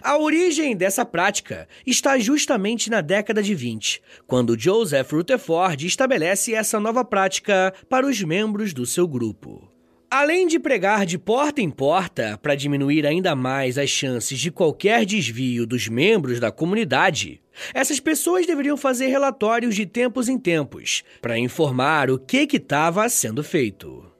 A 0.03 0.19
origem 0.19 0.77
dessa 0.77 1.05
prática 1.05 1.69
está 1.87 2.19
justamente 2.19 2.91
na 2.91 3.01
década 3.01 3.43
de 3.43 3.55
20, 3.55 4.03
quando 4.27 4.59
Joseph 4.59 5.12
Rutherford 5.12 5.87
estabelece 5.87 6.55
essa 6.55 6.79
nova 6.79 7.05
prática 7.05 7.73
para 7.89 8.07
os 8.07 8.23
membros 8.23 8.73
do 8.73 8.87
seu 8.87 9.07
grupo. 9.07 9.73
Além 10.15 10.47
de 10.47 10.59
pregar 10.59 11.07
de 11.07 11.17
porta 11.17 11.62
em 11.62 11.71
porta 11.71 12.39
para 12.43 12.55
diminuir 12.55 13.07
ainda 13.07 13.35
mais 13.35 13.79
as 13.79 13.89
chances 13.89 14.39
de 14.39 14.51
qualquer 14.51 15.07
desvio 15.07 15.67
dos 15.67 15.89
membros 15.89 16.39
da 16.39 16.53
comunidade, 16.53 17.41
essas 17.73 17.99
pessoas 17.99 18.47
deveriam 18.47 18.77
fazer 18.77 19.07
relatórios 19.07 19.75
de 19.75 19.87
tempos 19.87 20.29
em 20.29 20.39
tempos 20.39 21.03
para 21.23 21.39
informar 21.39 22.11
o 22.11 22.19
que 22.19 22.47
estava 22.53 23.09
sendo 23.09 23.43
feito. 23.43 24.12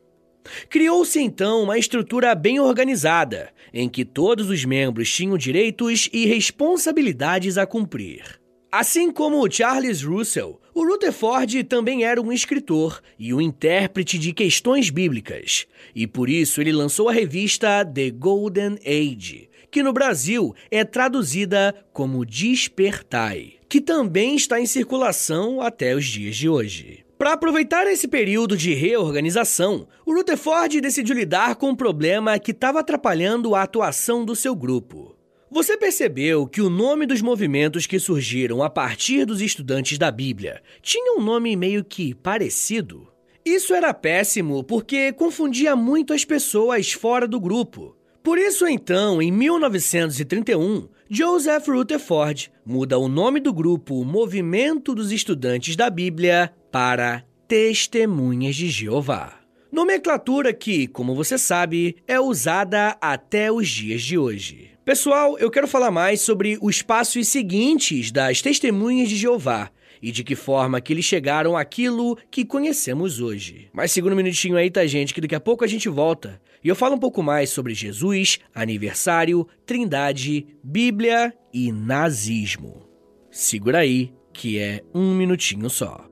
Criou-se 0.68 1.20
então 1.20 1.62
uma 1.62 1.78
estrutura 1.78 2.35
bem 2.35 2.61
organizada, 2.61 3.50
em 3.72 3.88
que 3.88 4.05
todos 4.05 4.50
os 4.50 4.64
membros 4.64 5.12
tinham 5.12 5.38
direitos 5.38 6.09
e 6.12 6.26
responsabilidades 6.26 7.57
a 7.57 7.66
cumprir. 7.66 8.40
Assim 8.70 9.11
como 9.11 9.50
Charles 9.50 10.02
Russell, 10.02 10.59
o 10.74 10.83
Rutherford 10.87 11.64
também 11.64 12.05
era 12.05 12.20
um 12.22 12.33
escritor 12.33 13.02
e 13.18 13.35
um 13.35 13.40
intérprete 13.40 14.18
de 14.18 14.33
questões 14.33 14.88
bíblicas, 14.88 15.66
e 15.94 16.07
por 16.07 16.31
isso 16.31 16.61
ele 16.61 16.72
lançou 16.72 17.11
a 17.11 17.12
revista 17.12 17.85
The 17.85 18.11
Golden 18.11 18.78
Age, 18.87 19.50
que 19.70 19.83
no 19.83 19.92
Brasil 19.92 20.55
é 20.70 20.85
traduzida 20.85 21.74
como 21.92 22.24
Despertai, 22.24 23.55
que 23.68 23.81
também 23.81 24.37
está 24.37 24.59
em 24.59 24.66
circulação 24.66 25.61
até 25.61 25.94
os 25.94 26.07
dias 26.07 26.37
de 26.37 26.48
hoje. 26.48 27.05
Para 27.22 27.35
aproveitar 27.35 27.87
esse 27.87 28.08
período 28.08 28.56
de 28.56 28.74
reorganização, 28.74 29.87
o 30.04 30.12
Rutherford 30.12 30.80
decidiu 30.80 31.14
lidar 31.14 31.54
com 31.54 31.68
um 31.68 31.76
problema 31.76 32.37
que 32.37 32.50
estava 32.50 32.80
atrapalhando 32.80 33.54
a 33.54 33.62
atuação 33.62 34.24
do 34.24 34.35
seu 34.35 34.56
grupo. 34.56 35.16
Você 35.48 35.76
percebeu 35.76 36.48
que 36.48 36.61
o 36.61 36.68
nome 36.68 37.06
dos 37.06 37.22
movimentos 37.22 37.87
que 37.87 38.00
surgiram 38.00 38.61
a 38.61 38.68
partir 38.68 39.24
dos 39.24 39.40
estudantes 39.40 39.98
da 39.98 40.11
Bíblia 40.11 40.61
tinha 40.82 41.16
um 41.16 41.22
nome 41.22 41.54
meio 41.54 41.85
que 41.85 42.12
parecido? 42.12 43.06
Isso 43.44 43.72
era 43.72 43.94
péssimo 43.94 44.64
porque 44.64 45.12
confundia 45.12 45.76
muito 45.76 46.12
as 46.12 46.24
pessoas 46.24 46.90
fora 46.90 47.28
do 47.28 47.38
grupo. 47.38 47.96
Por 48.20 48.37
isso, 48.37 48.66
então, 48.66 49.22
em 49.22 49.30
1931, 49.30 50.88
Joseph 51.08 51.68
Rutherford 51.68 52.50
muda 52.66 52.98
o 52.98 53.06
nome 53.06 53.38
do 53.38 53.52
grupo 53.52 54.04
Movimento 54.04 54.92
dos 54.92 55.12
Estudantes 55.12 55.76
da 55.76 55.88
Bíblia 55.88 56.52
para 56.72 57.22
Testemunhas 57.46 58.56
de 58.56 58.70
Jeová. 58.70 59.38
Nomenclatura 59.70 60.54
que, 60.54 60.87
como 60.87 61.14
você 61.14 61.37
sabe, 61.37 61.96
é 62.08 62.18
usada 62.18 62.96
até 62.98 63.52
os 63.52 63.68
dias 63.68 64.02
de 64.02 64.16
hoje. 64.16 64.70
Pessoal, 64.82 65.38
eu 65.38 65.50
quero 65.50 65.68
falar 65.68 65.90
mais 65.90 66.22
sobre 66.22 66.58
os 66.62 66.80
passos 66.80 67.28
seguintes 67.28 68.11
das 68.11 68.40
Testemunhas 68.40 69.11
de 69.11 69.16
Jeová 69.16 69.70
e 70.00 70.11
de 70.11 70.24
que 70.24 70.35
forma 70.35 70.80
que 70.80 70.94
eles 70.94 71.04
chegaram 71.04 71.56
àquilo 71.56 72.16
que 72.30 72.44
conhecemos 72.44 73.20
hoje. 73.20 73.68
Mas 73.72 73.92
segura 73.92 74.14
um 74.14 74.16
minutinho 74.16 74.56
aí, 74.56 74.70
tá, 74.70 74.85
gente, 74.87 75.12
que 75.12 75.20
daqui 75.20 75.35
a 75.35 75.40
pouco 75.40 75.64
a 75.64 75.68
gente 75.68 75.90
volta 75.90 76.40
e 76.64 76.68
eu 76.68 76.74
falo 76.74 76.94
um 76.94 76.98
pouco 76.98 77.22
mais 77.22 77.50
sobre 77.50 77.74
Jesus, 77.74 78.38
aniversário, 78.54 79.46
trindade, 79.66 80.46
Bíblia 80.64 81.35
e 81.52 81.70
nazismo. 81.70 82.88
Segura 83.30 83.80
aí, 83.80 84.12
que 84.32 84.58
é 84.58 84.82
um 84.94 85.14
minutinho 85.14 85.68
só. 85.68 86.12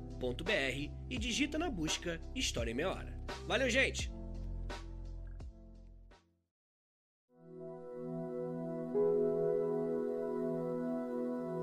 e 1.09 1.17
digita 1.17 1.57
na 1.57 1.69
busca 1.69 2.21
História 2.35 2.71
em 2.71 2.75
Meia 2.75 2.89
Hora. 2.89 3.19
Valeu, 3.47 3.69
gente! 3.69 4.11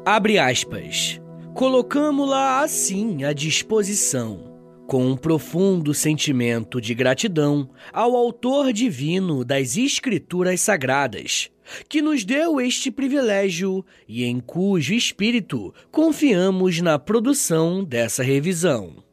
Abre 0.04 0.38
aspas. 0.38 1.20
colocamos-la 1.54 2.62
assim 2.62 3.24
à 3.24 3.32
disposição, 3.32 4.57
com 4.88 5.06
um 5.06 5.14
profundo 5.14 5.92
sentimento 5.92 6.80
de 6.80 6.94
gratidão 6.94 7.68
ao 7.92 8.16
Autor 8.16 8.72
Divino 8.72 9.44
das 9.44 9.76
Escrituras 9.76 10.62
Sagradas, 10.62 11.50
que 11.90 12.00
nos 12.00 12.24
deu 12.24 12.58
este 12.58 12.90
privilégio 12.90 13.84
e 14.08 14.24
em 14.24 14.40
cujo 14.40 14.94
espírito 14.94 15.74
confiamos 15.90 16.80
na 16.80 16.98
produção 16.98 17.84
dessa 17.84 18.22
revisão. 18.22 19.04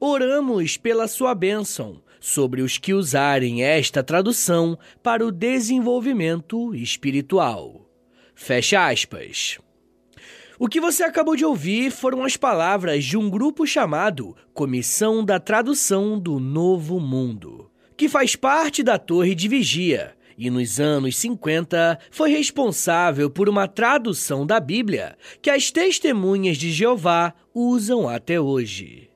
Oramos 0.00 0.76
pela 0.76 1.06
sua 1.06 1.36
bênção 1.36 2.02
sobre 2.18 2.60
os 2.60 2.76
que 2.76 2.92
usarem 2.92 3.62
esta 3.62 4.02
tradução 4.02 4.76
para 5.04 5.24
o 5.24 5.30
desenvolvimento 5.30 6.74
espiritual. 6.74 7.88
Fecha 8.34 8.88
aspas. 8.88 9.60
O 10.58 10.68
que 10.68 10.80
você 10.80 11.02
acabou 11.02 11.36
de 11.36 11.44
ouvir 11.44 11.90
foram 11.90 12.24
as 12.24 12.36
palavras 12.36 13.04
de 13.04 13.16
um 13.16 13.28
grupo 13.28 13.66
chamado 13.66 14.34
Comissão 14.54 15.22
da 15.22 15.38
Tradução 15.38 16.18
do 16.18 16.40
Novo 16.40 16.98
Mundo, 16.98 17.70
que 17.94 18.08
faz 18.08 18.34
parte 18.34 18.82
da 18.82 18.98
Torre 18.98 19.34
de 19.34 19.48
Vigia 19.48 20.16
e 20.38 20.50
nos 20.50 20.78
anos 20.78 21.16
50 21.16 21.98
foi 22.10 22.30
responsável 22.30 23.30
por 23.30 23.48
uma 23.48 23.66
tradução 23.66 24.46
da 24.46 24.60
Bíblia 24.60 25.16
que 25.40 25.50
as 25.50 25.70
testemunhas 25.70 26.56
de 26.56 26.72
Jeová 26.72 27.34
usam 27.54 28.08
até 28.08 28.40
hoje. 28.40 29.10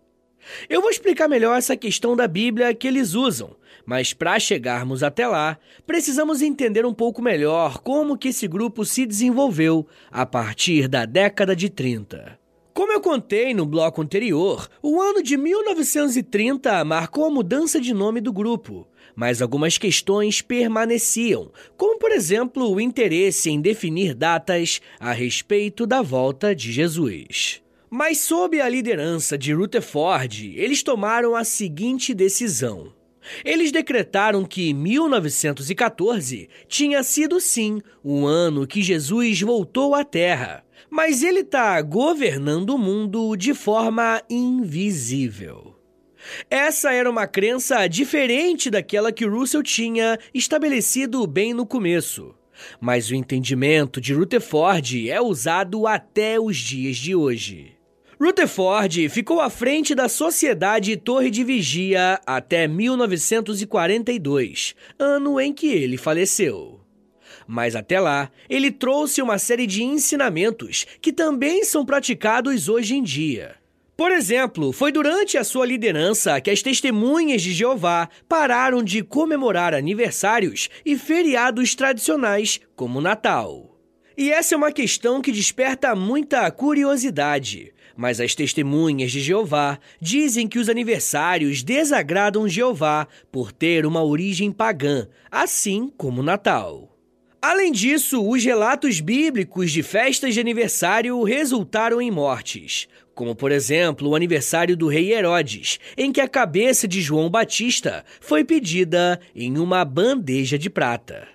Eu 0.69 0.81
vou 0.81 0.91
explicar 0.91 1.29
melhor 1.29 1.57
essa 1.57 1.77
questão 1.77 2.17
da 2.17 2.27
Bíblia 2.27 2.75
que 2.75 2.89
eles 2.89 3.15
usam, 3.15 3.55
mas 3.91 4.13
para 4.13 4.39
chegarmos 4.39 5.03
até 5.03 5.27
lá, 5.27 5.59
precisamos 5.85 6.43
entender 6.43 6.87
um 6.87 6.95
pouco 6.95 7.21
melhor 7.21 7.79
como 7.79 8.17
que 8.17 8.29
esse 8.29 8.47
grupo 8.47 8.85
se 8.85 9.05
desenvolveu 9.05 9.85
a 10.13 10.25
partir 10.25 10.87
da 10.87 11.05
década 11.05 11.57
de 11.57 11.69
30. 11.69 12.39
Como 12.73 12.93
eu 12.93 13.01
contei 13.01 13.53
no 13.53 13.67
bloco 13.67 14.01
anterior, 14.01 14.69
o 14.81 15.01
ano 15.01 15.25
de 15.25 15.37
1930 15.37 16.85
marcou 16.85 17.25
a 17.25 17.31
mudança 17.31 17.81
de 17.81 17.93
nome 17.93 18.21
do 18.21 18.33
grupo, 18.33 18.87
mas 19.17 19.43
algumas 19.43 19.77
questões 19.77 20.41
permaneciam, 20.41 21.51
como 21.77 21.99
por 21.99 22.13
exemplo 22.13 22.73
o 22.73 22.81
interesse 22.81 23.51
em 23.51 23.61
definir 23.61 24.15
datas 24.15 24.81
a 25.01 25.11
respeito 25.11 25.85
da 25.85 26.01
volta 26.01 26.55
de 26.55 26.71
Jesus. 26.71 27.61
Mas 27.91 28.21
sob 28.21 28.61
a 28.61 28.69
liderança 28.69 29.37
de 29.37 29.53
Rutherford, 29.53 30.55
eles 30.57 30.81
tomaram 30.81 31.35
a 31.35 31.43
seguinte 31.43 32.15
decisão. 32.15 33.00
Eles 33.45 33.73
decretaram 33.73 34.45
que 34.45 34.73
1914 34.75 36.49
tinha 36.69 37.03
sido 37.03 37.41
sim 37.41 37.81
o 38.03 38.27
ano 38.27 38.67
que 38.67 38.83
Jesus 38.83 39.41
voltou 39.41 39.95
à 39.95 40.05
Terra, 40.05 40.65
mas 40.89 41.23
ele 41.23 41.41
está 41.41 41.81
governando 41.83 42.71
o 42.71 42.79
mundo 42.79 43.37
de 43.37 43.55
forma 43.55 44.23
invisível. 44.29 45.77
Essa 46.51 46.93
era 46.93 47.09
uma 47.09 47.27
crença 47.27 47.87
diferente 47.87 48.71
daquela 48.71 49.13
que 49.13 49.25
Russell 49.25 49.63
tinha 49.63 50.19
estabelecido 50.35 51.27
bem 51.27 51.55
no 51.55 51.67
começo. 51.67 52.35
Mas 52.79 53.11
o 53.11 53.15
entendimento 53.15 54.01
de 54.01 54.13
Rutherford 54.13 55.11
é 55.11 55.21
usado 55.21 55.87
até 55.87 56.39
os 56.39 56.59
dias 56.59 56.97
de 56.97 57.15
hoje. 57.15 57.80
Rutherford 58.23 59.09
ficou 59.09 59.41
à 59.41 59.49
frente 59.49 59.95
da 59.95 60.07
Sociedade 60.07 60.95
Torre 60.99 61.31
de 61.31 61.43
Vigia 61.43 62.21
até 62.27 62.69
1942, 62.69 64.75
ano 64.99 65.41
em 65.41 65.55
que 65.55 65.69
ele 65.69 65.97
faleceu. 65.97 66.83
Mas 67.47 67.75
até 67.75 67.99
lá, 67.99 68.31
ele 68.47 68.71
trouxe 68.71 69.23
uma 69.23 69.39
série 69.39 69.67
de 69.67 69.83
ensinamentos 69.83 70.87
que 71.01 71.15
também 71.15 71.65
são 71.65 71.87
praticados 71.87 72.69
hoje 72.69 72.95
em 72.95 73.03
dia. 73.03 73.55
Por 73.97 74.13
exemplo, 74.13 74.71
foi 74.71 74.93
durante 74.93 75.39
a 75.39 75.45
sua 75.45 75.65
liderança 75.65 76.39
que 76.43 76.51
as 76.51 76.61
testemunhas 76.61 77.41
de 77.41 77.55
Jeová 77.55 78.07
pararam 78.29 78.83
de 78.83 79.03
comemorar 79.03 79.73
aniversários 79.73 80.69
e 80.85 80.95
feriados 80.95 81.75
tradicionais, 81.75 82.61
como 82.77 83.01
Natal. 83.01 83.81
E 84.15 84.31
essa 84.31 84.55
é 84.55 84.59
uma 84.59 84.73
questão 84.73 85.23
que 85.23 85.33
desperta 85.33 85.97
muita 85.97 86.51
curiosidade, 86.51 87.73
mas 88.01 88.19
as 88.19 88.35
testemunhas 88.35 89.13
de 89.13 89.21
Jeová 89.21 89.79
dizem 90.01 90.49
que 90.49 90.59
os 90.59 90.71
aniversários 90.71 91.63
desagradam 91.63 92.49
Jeová 92.49 93.07
por 93.31 93.53
ter 93.53 93.85
uma 93.85 94.03
origem 94.03 94.51
pagã, 94.51 95.07
assim 95.31 95.93
como 95.99 96.23
Natal. 96.23 96.97
Além 97.43 97.71
disso, 97.71 98.27
os 98.27 98.43
relatos 98.43 99.01
bíblicos 99.01 99.71
de 99.71 99.83
festas 99.83 100.33
de 100.33 100.41
aniversário 100.41 101.23
resultaram 101.23 102.01
em 102.01 102.11
mortes, 102.11 102.89
como 103.15 103.37
por 103.37 103.53
exemplo 103.53 104.09
o 104.09 104.17
aniversário 104.17 104.75
do 104.79 104.89
rei 104.89 105.13
Herodes, 105.13 105.79
em 105.95 106.11
que 106.11 106.23
a 106.23 106.29
cabeça 106.29 106.89
de 106.89 107.03
João 107.03 107.29
Batista 107.29 108.03
foi 108.19 108.45
pedida 108.45 109.21
em 109.37 109.59
uma 109.59 109.85
bandeja 109.85 110.59
de 110.59 110.71
prata. 110.71 111.29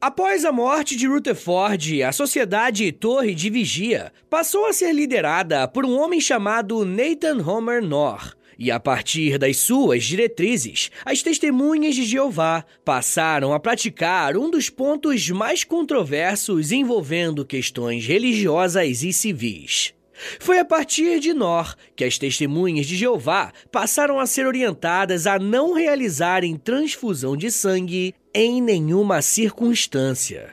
Após 0.00 0.44
a 0.44 0.52
morte 0.52 0.94
de 0.94 1.08
Rutherford, 1.08 2.04
a 2.04 2.12
Sociedade 2.12 2.92
Torre 2.92 3.34
de 3.34 3.50
Vigia 3.50 4.12
passou 4.30 4.66
a 4.66 4.72
ser 4.72 4.92
liderada 4.92 5.66
por 5.66 5.84
um 5.84 5.98
homem 5.98 6.20
chamado 6.20 6.84
Nathan 6.84 7.42
Homer 7.44 7.82
Knorr. 7.82 8.36
E 8.56 8.70
a 8.70 8.78
partir 8.78 9.38
das 9.38 9.56
suas 9.56 10.04
diretrizes, 10.04 10.92
as 11.04 11.20
testemunhas 11.20 11.96
de 11.96 12.04
Jeová 12.04 12.64
passaram 12.84 13.52
a 13.52 13.58
praticar 13.58 14.36
um 14.36 14.48
dos 14.48 14.70
pontos 14.70 15.30
mais 15.30 15.64
controversos 15.64 16.70
envolvendo 16.70 17.44
questões 17.44 18.06
religiosas 18.06 19.02
e 19.02 19.12
civis. 19.12 19.94
Foi 20.40 20.58
a 20.58 20.64
partir 20.64 21.20
de 21.20 21.32
Nor 21.32 21.74
que 21.94 22.04
as 22.04 22.18
testemunhas 22.18 22.86
de 22.86 22.96
Jeová 22.96 23.52
passaram 23.70 24.18
a 24.18 24.26
ser 24.26 24.46
orientadas 24.46 25.26
a 25.26 25.38
não 25.38 25.72
realizarem 25.72 26.56
transfusão 26.56 27.36
de 27.36 27.50
sangue 27.50 28.14
em 28.34 28.60
nenhuma 28.60 29.22
circunstância. 29.22 30.52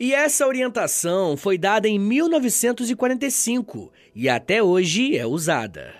E 0.00 0.14
essa 0.14 0.46
orientação 0.46 1.36
foi 1.36 1.58
dada 1.58 1.86
em 1.86 1.98
1945 1.98 3.92
e 4.14 4.28
até 4.28 4.62
hoje 4.62 5.16
é 5.16 5.26
usada. 5.26 5.94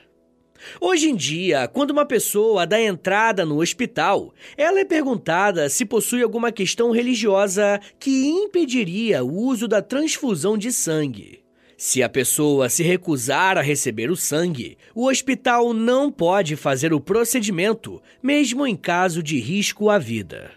Hoje 0.80 1.11
em 1.11 1.14
dia, 1.14 1.68
quando 1.68 1.90
uma 1.90 2.04
pessoa 2.04 2.66
dá 2.66 2.80
entrada 2.80 3.44
no 3.44 3.61
hospital, 3.61 4.35
ela 4.56 4.80
é 4.80 4.85
perguntada 4.85 5.68
se 5.68 5.85
possui 5.85 6.22
alguma 6.22 6.50
questão 6.50 6.90
religiosa 6.90 7.78
que 8.00 8.26
impediria 8.26 9.22
o 9.22 9.32
uso 9.32 9.68
da 9.68 9.80
transfusão 9.80 10.59
de 10.59 10.72
sangue. 10.72 11.45
Se 11.76 12.02
a 12.02 12.08
pessoa 12.08 12.70
se 12.70 12.82
recusar 12.82 13.58
a 13.58 13.60
receber 13.60 14.10
o 14.10 14.16
sangue, 14.16 14.78
o 14.94 15.08
hospital 15.08 15.74
não 15.74 16.10
pode 16.10 16.56
fazer 16.56 16.94
o 16.94 17.00
procedimento, 17.00 18.02
mesmo 18.22 18.66
em 18.66 18.74
caso 18.74 19.22
de 19.22 19.38
risco 19.38 19.90
à 19.90 19.98
vida. 19.98 20.52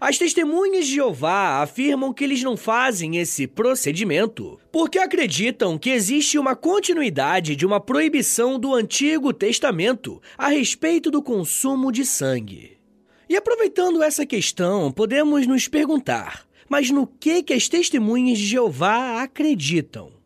As 0.00 0.18
testemunhas 0.18 0.86
de 0.86 0.94
Jeová 0.94 1.62
afirmam 1.62 2.12
que 2.12 2.24
eles 2.24 2.42
não 2.42 2.56
fazem 2.56 3.16
esse 3.16 3.46
procedimento 3.46 4.58
porque 4.72 4.98
acreditam 4.98 5.78
que 5.78 5.90
existe 5.90 6.36
uma 6.36 6.56
continuidade 6.56 7.54
de 7.54 7.64
uma 7.64 7.80
proibição 7.80 8.58
do 8.58 8.74
Antigo 8.74 9.32
Testamento 9.32 10.20
a 10.36 10.48
respeito 10.48 11.12
do 11.12 11.22
consumo 11.22 11.92
de 11.92 12.04
sangue. 12.04 12.76
E 13.28 13.36
aproveitando 13.36 14.02
essa 14.02 14.26
questão, 14.26 14.90
podemos 14.90 15.46
nos 15.46 15.68
perguntar: 15.68 16.44
mas 16.68 16.90
no 16.90 17.06
que, 17.06 17.42
que 17.42 17.54
as 17.54 17.68
testemunhas 17.68 18.38
de 18.38 18.46
Jeová 18.46 19.22
acreditam? 19.22 20.19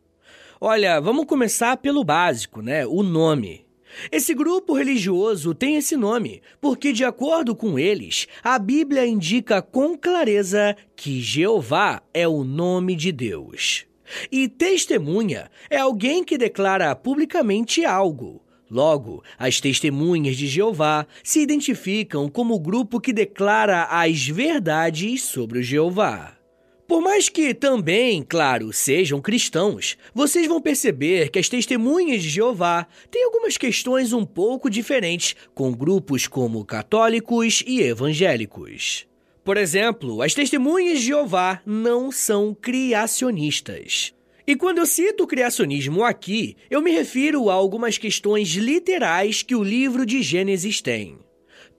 Olha, 0.61 1.01
vamos 1.01 1.27
começar 1.27 1.77
pelo 1.77 2.05
básico, 2.05 2.63
né? 2.63 2.87
O 2.87 3.03
nome. 3.03 3.65
Esse 4.11 4.35
grupo 4.35 4.75
religioso 4.75 5.55
tem 5.55 5.77
esse 5.77 5.97
nome 5.97 6.43
porque, 6.61 6.93
de 6.93 7.05
acordo 7.05 7.55
com 7.55 7.79
eles, 7.79 8.27
a 8.43 8.59
Bíblia 8.59 9.07
indica 9.07 9.63
com 9.63 9.97
clareza 9.97 10.77
que 10.97 11.21
Jeová 11.21 12.03
é 12.13 12.27
o 12.27 12.45
nome 12.45 12.97
de 12.97 13.13
Deus. 13.13 13.87
E 14.31 14.49
testemunha 14.49 15.51
é 15.71 15.79
alguém 15.79 16.23
que 16.23 16.37
declara 16.37 16.95
publicamente 16.95 17.85
algo. 17.85 18.43
Logo, 18.71 19.23
as 19.39 19.61
testemunhas 19.61 20.37
de 20.37 20.47
Jeová 20.47 21.07
se 21.23 21.41
identificam 21.41 22.29
como 22.29 22.55
o 22.55 22.61
grupo 22.61 23.01
que 23.01 23.13
declara 23.13 23.85
as 23.85 24.27
verdades 24.27 25.23
sobre 25.23 25.61
o 25.61 25.63
Jeová. 25.63 26.37
Por 26.87 27.01
mais 27.01 27.31
que 27.31 27.55
também, 27.55 28.23
claro, 28.23 28.71
sejam 28.71 29.19
cristãos, 29.21 29.97
vocês 30.15 30.47
vão 30.47 30.61
perceber 30.61 31.31
que 31.31 31.39
as 31.39 31.49
testemunhas 31.49 32.23
de 32.23 32.29
Jeová 32.29 32.87
têm 33.11 33.25
algumas 33.25 33.57
questões 33.57 34.13
um 34.13 34.25
pouco 34.25 34.69
diferentes 34.69 35.35
com 35.55 35.73
grupos 35.73 36.27
como 36.27 36.65
católicos 36.65 37.63
e 37.67 37.81
evangélicos. 37.81 39.07
Por 39.43 39.57
exemplo, 39.57 40.21
as 40.21 40.35
testemunhas 40.35 41.01
de 41.01 41.07
Jeová 41.07 41.63
não 41.65 42.13
são 42.13 42.55
criacionistas. 42.55 44.13
E 44.47 44.55
quando 44.55 44.77
eu 44.77 44.87
cito 44.87 45.27
criacionismo 45.27 46.05
aqui, 46.05 46.55
eu 46.69 46.83
me 46.83 46.91
refiro 46.91 47.49
a 47.49 47.55
algumas 47.55 47.97
questões 47.97 48.49
literais 48.51 49.43
que 49.43 49.57
o 49.57 49.65
livro 49.65 50.05
de 50.05 50.23
Gênesis 50.23 50.83
tem. 50.83 51.19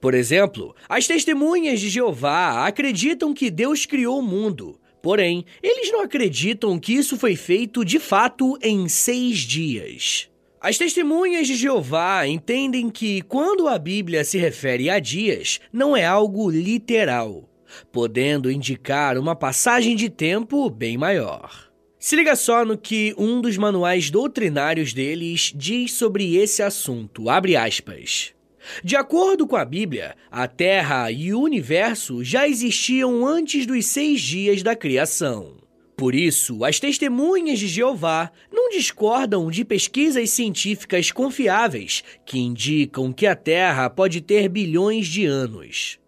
Por 0.00 0.14
exemplo, 0.14 0.74
as 0.88 1.06
testemunhas 1.06 1.78
de 1.78 1.88
Jeová 1.88 2.66
acreditam 2.66 3.32
que 3.32 3.50
Deus 3.50 3.86
criou 3.86 4.18
o 4.18 4.22
mundo, 4.22 4.80
Porém, 5.06 5.44
eles 5.62 5.92
não 5.92 6.00
acreditam 6.00 6.80
que 6.80 6.92
isso 6.92 7.16
foi 7.16 7.36
feito 7.36 7.84
de 7.84 8.00
fato 8.00 8.58
em 8.60 8.88
seis 8.88 9.38
dias. 9.38 10.28
As 10.60 10.76
testemunhas 10.76 11.46
de 11.46 11.54
Jeová 11.54 12.26
entendem 12.26 12.90
que, 12.90 13.22
quando 13.22 13.68
a 13.68 13.78
Bíblia 13.78 14.24
se 14.24 14.36
refere 14.36 14.90
a 14.90 14.98
dias, 14.98 15.60
não 15.72 15.96
é 15.96 16.04
algo 16.04 16.50
literal, 16.50 17.48
podendo 17.92 18.50
indicar 18.50 19.16
uma 19.16 19.36
passagem 19.36 19.94
de 19.94 20.10
tempo 20.10 20.68
bem 20.68 20.98
maior. 20.98 21.70
Se 22.00 22.16
liga 22.16 22.34
só 22.34 22.64
no 22.64 22.76
que 22.76 23.14
um 23.16 23.40
dos 23.40 23.56
manuais 23.56 24.10
doutrinários 24.10 24.92
deles 24.92 25.52
diz 25.54 25.92
sobre 25.92 26.34
esse 26.34 26.64
assunto. 26.64 27.30
Abre 27.30 27.54
aspas. 27.54 28.34
De 28.82 28.96
acordo 28.96 29.46
com 29.46 29.56
a 29.56 29.64
Bíblia, 29.64 30.16
a 30.30 30.46
Terra 30.46 31.10
e 31.10 31.32
o 31.32 31.40
universo 31.40 32.22
já 32.22 32.48
existiam 32.48 33.26
antes 33.26 33.66
dos 33.66 33.86
seis 33.86 34.20
dias 34.20 34.62
da 34.62 34.74
criação. 34.74 35.56
Por 35.96 36.14
isso, 36.14 36.62
as 36.62 36.78
testemunhas 36.78 37.58
de 37.58 37.66
Jeová 37.66 38.30
não 38.52 38.68
discordam 38.68 39.50
de 39.50 39.64
pesquisas 39.64 40.28
científicas 40.28 41.10
confiáveis 41.10 42.04
que 42.26 42.38
indicam 42.38 43.14
que 43.14 43.26
a 43.26 43.34
Terra 43.34 43.88
pode 43.88 44.20
ter 44.20 44.48
bilhões 44.50 45.06
de 45.06 45.24
anos. 45.24 45.98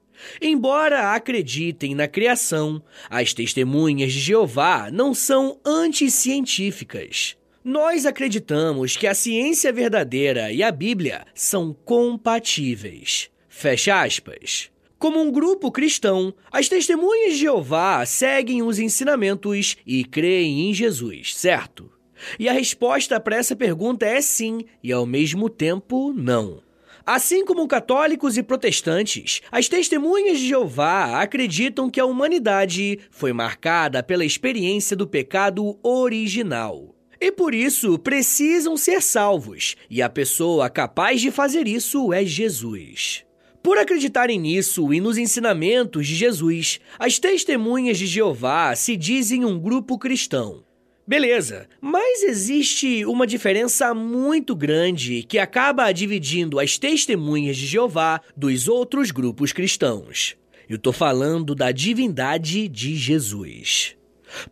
Embora 0.42 1.14
acreditem 1.14 1.94
na 1.94 2.07
criação, 2.07 2.83
as 3.09 3.33
testemunhas 3.33 4.12
de 4.12 4.21
Jeová 4.21 4.90
não 4.92 5.14
são 5.14 5.59
anticientíficas. 5.64 7.38
Nós 7.64 8.07
acreditamos 8.07 8.97
que 8.97 9.07
a 9.07 9.14
ciência 9.14 9.73
verdadeira 9.73 10.53
e 10.53 10.62
a 10.62 10.71
Bíblia 10.71 11.27
são 11.35 11.77
compatíveis. 11.85 13.31
Fecha 13.49 14.01
aspas. 14.01 14.71
Como 14.97 15.21
um 15.21 15.31
grupo 15.31 15.71
cristão, 15.71 16.33
as 16.53 16.68
testemunhas 16.68 17.33
de 17.33 17.40
Jeová 17.40 18.05
seguem 18.07 18.62
os 18.62 18.79
ensinamentos 18.79 19.77
e 19.87 20.05
creem 20.05 20.71
em 20.71 20.75
Jesus, 20.75 21.35
certo? 21.37 21.90
E 22.38 22.49
a 22.49 22.53
resposta 22.53 23.18
para 23.21 23.37
essa 23.37 23.55
pergunta 23.55 24.07
é 24.07 24.21
sim, 24.21 24.64
e 24.83 24.92
ao 24.92 25.05
mesmo 25.07 25.49
tempo 25.49 26.12
não. 26.12 26.62
Assim 27.05 27.44
como 27.44 27.66
católicos 27.66 28.37
e 28.37 28.42
protestantes, 28.42 29.40
as 29.51 29.68
testemunhas 29.68 30.38
de 30.38 30.49
Jeová 30.49 31.21
acreditam 31.23 31.88
que 31.90 32.01
a 32.01 32.05
humanidade 32.05 32.99
foi 33.11 33.33
marcada 33.33 34.03
pela 34.03 34.25
experiência 34.25 34.97
do 34.97 35.07
pecado 35.07 35.79
original. 35.83 36.98
E 37.21 37.33
por 37.33 37.55
isso 37.55 37.99
precisam 37.99 38.77
ser 38.77 39.03
salvos, 39.03 39.77
e 39.91 40.01
a 40.01 40.09
pessoa 40.09 40.71
capaz 40.71 41.21
de 41.21 41.31
fazer 41.31 41.67
isso 41.67 42.13
é 42.13 42.25
Jesus. 42.25 43.25
Por 43.63 43.77
acreditarem 43.77 44.39
nisso 44.39 44.95
e 44.95 45.01
nos 45.01 45.19
ensinamentos 45.19 46.07
de 46.07 46.15
Jesus, 46.15 46.79
as 46.99 47.19
testemunhas 47.19 47.99
de 47.99 48.07
Jeová 48.07 48.75
se 48.77 48.97
dizem 48.97 49.45
um 49.45 49.59
grupo 49.59 49.99
cristão. 49.99 50.65
Beleza, 51.07 51.67
mas 51.81 52.23
existe 52.23 53.05
uma 53.05 53.27
diferença 53.27 53.93
muito 53.93 54.55
grande 54.55 55.23
que 55.23 55.39
acaba 55.39 55.91
dividindo 55.91 56.61
as 56.61 56.79
testemunhas 56.79 57.57
de 57.57 57.67
Jeová 57.67 58.21
dos 58.37 58.69
outros 58.69 59.11
grupos 59.11 59.53
cristãos. 59.53 60.37
Eu 60.69 60.79
tô 60.79 60.93
falando 60.93 61.55
da 61.55 61.73
divindade 61.73 62.69
de 62.69 62.95
Jesus. 62.95 63.98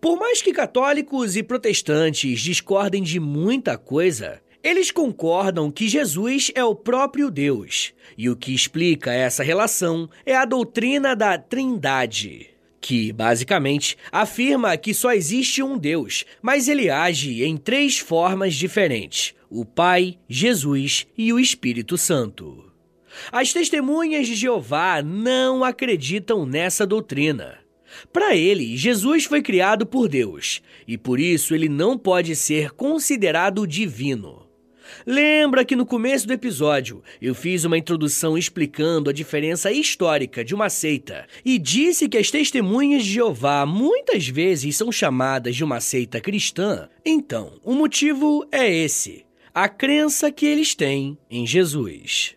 Por 0.01 0.19
mais 0.19 0.43
que 0.43 0.53
católicos 0.53 1.37
e 1.37 1.43
protestantes 1.43 2.41
discordem 2.41 3.03
de 3.03 3.21
muita 3.21 3.77
coisa, 3.77 4.41
eles 4.62 4.91
concordam 4.91 5.71
que 5.71 5.89
Jesus 5.89 6.51
é 6.55 6.65
o 6.65 6.75
próprio 6.75 7.31
Deus, 7.31 7.93
e 8.19 8.29
o 8.29 8.35
que 8.35 8.53
explica 8.53 9.12
essa 9.12 9.45
relação 9.45 10.09
é 10.25 10.35
a 10.35 10.45
doutrina 10.45 11.15
da 11.15 11.39
Trindade, 11.39 12.49
que 12.81 13.12
basicamente 13.12 13.97
afirma 14.11 14.77
que 14.77 14.93
só 14.93 15.12
existe 15.12 15.62
um 15.62 15.79
Deus, 15.79 16.25
mas 16.43 16.67
ele 16.67 16.91
age 16.91 17.45
em 17.45 17.57
três 17.57 17.99
formas 17.99 18.55
diferentes: 18.55 19.35
o 19.49 19.65
Pai, 19.65 20.19
Jesus 20.29 21.07
e 21.17 21.33
o 21.33 21.39
Espírito 21.39 21.97
Santo. 21.97 22.65
As 23.31 23.53
testemunhas 23.53 24.27
de 24.27 24.35
Jeová 24.35 25.03
não 25.03 25.65
acreditam 25.65 26.45
nessa 26.45 26.87
doutrina. 26.87 27.66
Para 28.13 28.37
ele, 28.37 28.77
Jesus 28.77 29.25
foi 29.25 29.43
criado 29.43 29.87
por 29.87 30.09
Deus 30.09 30.63
e 30.87 30.97
por 30.97 31.21
isso 31.21 31.55
ele 31.55 31.69
não 31.69 31.99
pode 31.99 32.35
ser 32.37 32.71
considerado 32.73 33.67
divino. 33.67 34.47
Lembra 35.07 35.65
que 35.65 35.77
no 35.77 35.87
começo 35.87 36.27
do 36.27 36.33
episódio 36.33 37.03
eu 37.21 37.35
fiz 37.35 37.65
uma 37.65 37.79
introdução 37.79 38.37
explicando 38.37 39.11
a 39.11 39.13
diferença 39.13 39.71
histórica 39.71 40.45
de 40.45 40.55
uma 40.55 40.69
seita 40.69 41.27
e 41.45 41.59
disse 41.59 42.09
que 42.09 42.19
as 42.19 42.31
testemunhas 42.31 43.05
de 43.05 43.13
Jeová 43.13 43.67
muitas 43.67 44.29
vezes 44.29 44.77
são 44.77 44.91
chamadas 44.91 45.57
de 45.57 45.65
uma 45.65 45.81
seita 45.81 46.21
cristã? 46.21 46.89
Então, 47.05 47.61
o 47.65 47.75
motivo 47.75 48.47
é 48.51 48.73
esse: 48.73 49.25
a 49.55 49.69
crença 49.69 50.31
que 50.31 50.47
eles 50.47 50.75
têm 50.75 51.19
em 51.31 51.47
Jesus. 51.47 52.37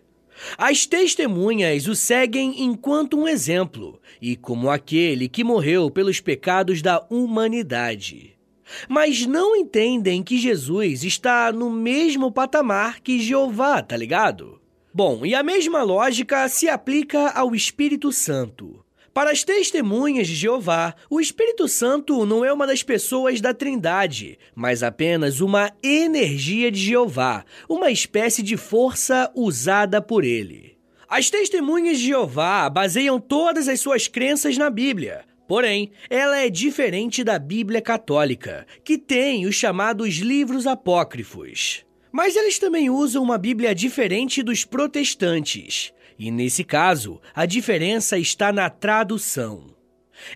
As 0.56 0.86
testemunhas 0.86 1.86
o 1.86 1.94
seguem 1.94 2.62
enquanto 2.62 3.18
um 3.18 3.28
exemplo 3.28 4.00
e 4.20 4.36
como 4.36 4.70
aquele 4.70 5.28
que 5.28 5.44
morreu 5.44 5.90
pelos 5.90 6.20
pecados 6.20 6.82
da 6.82 7.06
humanidade 7.10 8.40
mas 8.88 9.26
não 9.26 9.56
entendem 9.56 10.22
que 10.22 10.38
Jesus 10.38 11.04
está 11.04 11.52
no 11.52 11.70
mesmo 11.70 12.30
patamar 12.30 13.00
que 13.00 13.18
Jeová, 13.18 13.82
tá 13.82 13.96
ligado? 13.96 14.60
Bom, 14.92 15.24
e 15.24 15.34
a 15.34 15.42
mesma 15.42 15.82
lógica 15.82 16.48
se 16.48 16.68
aplica 16.68 17.30
ao 17.30 17.54
Espírito 17.54 18.12
Santo. 18.12 18.84
Para 19.12 19.32
as 19.32 19.42
testemunhas 19.42 20.28
de 20.28 20.34
Jeová, 20.34 20.94
o 21.10 21.20
Espírito 21.20 21.66
Santo 21.66 22.24
não 22.24 22.44
é 22.44 22.52
uma 22.52 22.66
das 22.66 22.82
pessoas 22.82 23.40
da 23.40 23.52
Trindade, 23.52 24.38
mas 24.54 24.82
apenas 24.82 25.40
uma 25.40 25.72
energia 25.82 26.70
de 26.70 26.78
Jeová, 26.78 27.44
uma 27.68 27.90
espécie 27.90 28.42
de 28.42 28.56
força 28.56 29.30
usada 29.34 30.00
por 30.00 30.24
ele. 30.24 30.78
As 31.08 31.28
testemunhas 31.28 31.98
de 31.98 32.06
Jeová 32.06 32.70
baseiam 32.70 33.18
todas 33.18 33.66
as 33.66 33.80
suas 33.80 34.06
crenças 34.06 34.56
na 34.56 34.70
Bíblia, 34.70 35.24
Porém, 35.50 35.90
ela 36.08 36.38
é 36.38 36.48
diferente 36.48 37.24
da 37.24 37.36
Bíblia 37.36 37.82
Católica, 37.82 38.64
que 38.84 38.96
tem 38.96 39.46
os 39.46 39.56
chamados 39.56 40.14
livros 40.18 40.64
apócrifos. 40.64 41.84
Mas 42.12 42.36
eles 42.36 42.56
também 42.56 42.88
usam 42.88 43.20
uma 43.20 43.36
Bíblia 43.36 43.74
diferente 43.74 44.44
dos 44.44 44.64
protestantes. 44.64 45.92
E 46.20 46.30
nesse 46.30 46.62
caso, 46.62 47.18
a 47.34 47.46
diferença 47.46 48.18
está 48.18 48.52
na 48.52 48.68
tradução. 48.68 49.74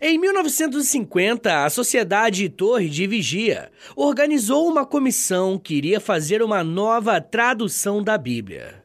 Em 0.01 0.19
1950, 0.19 1.63
a 1.63 1.69
Sociedade 1.69 2.49
Torre 2.49 2.89
de 2.89 3.07
Vigia 3.07 3.71
organizou 3.95 4.67
uma 4.67 4.87
comissão 4.87 5.59
que 5.59 5.75
iria 5.75 6.01
fazer 6.01 6.43
uma 6.43 6.65
nova 6.65 7.21
tradução 7.21 8.03
da 8.03 8.17
Bíblia 8.17 8.83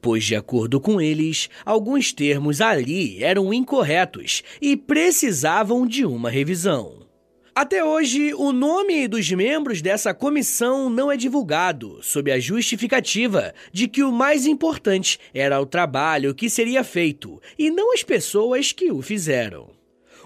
pois, 0.00 0.24
de 0.24 0.36
acordo 0.36 0.80
com 0.80 1.00
eles, 1.00 1.48
alguns 1.64 2.12
termos 2.12 2.60
ali 2.60 3.22
eram 3.22 3.52
incorretos 3.52 4.42
e 4.60 4.76
precisavam 4.76 5.86
de 5.86 6.04
uma 6.04 6.28
revisão. 6.28 6.99
Até 7.60 7.84
hoje, 7.84 8.32
o 8.32 8.52
nome 8.52 9.06
dos 9.06 9.30
membros 9.30 9.82
dessa 9.82 10.14
comissão 10.14 10.88
não 10.88 11.12
é 11.12 11.16
divulgado, 11.18 11.98
sob 12.00 12.32
a 12.32 12.40
justificativa 12.40 13.52
de 13.70 13.86
que 13.86 14.02
o 14.02 14.10
mais 14.10 14.46
importante 14.46 15.20
era 15.34 15.60
o 15.60 15.66
trabalho 15.66 16.34
que 16.34 16.48
seria 16.48 16.82
feito 16.82 17.38
e 17.58 17.70
não 17.70 17.92
as 17.92 18.02
pessoas 18.02 18.72
que 18.72 18.90
o 18.90 19.02
fizeram. 19.02 19.68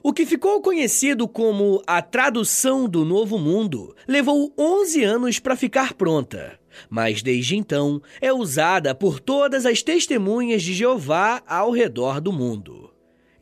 O 0.01 0.13
que 0.13 0.25
ficou 0.25 0.63
conhecido 0.63 1.27
como 1.27 1.83
a 1.89 2.01
tradução 2.01 2.89
do 2.89 3.05
Novo 3.05 3.37
Mundo 3.37 3.97
levou 4.07 4.55
11 4.57 5.03
anos 5.03 5.41
para 5.41 5.57
ficar 5.57 5.95
pronta 5.95 6.57
mas 6.91 7.23
desde 7.23 7.57
então 7.57 8.03
é 8.21 8.33
usada 8.33 8.95
por 8.95 9.21
todas 9.21 9.65
as 9.65 9.83
testemunhas 9.83 10.63
de 10.63 10.75
Jeová 10.75 11.41
ao 11.47 11.71
redor 11.71 12.21
do 12.21 12.33
mundo. 12.33 12.94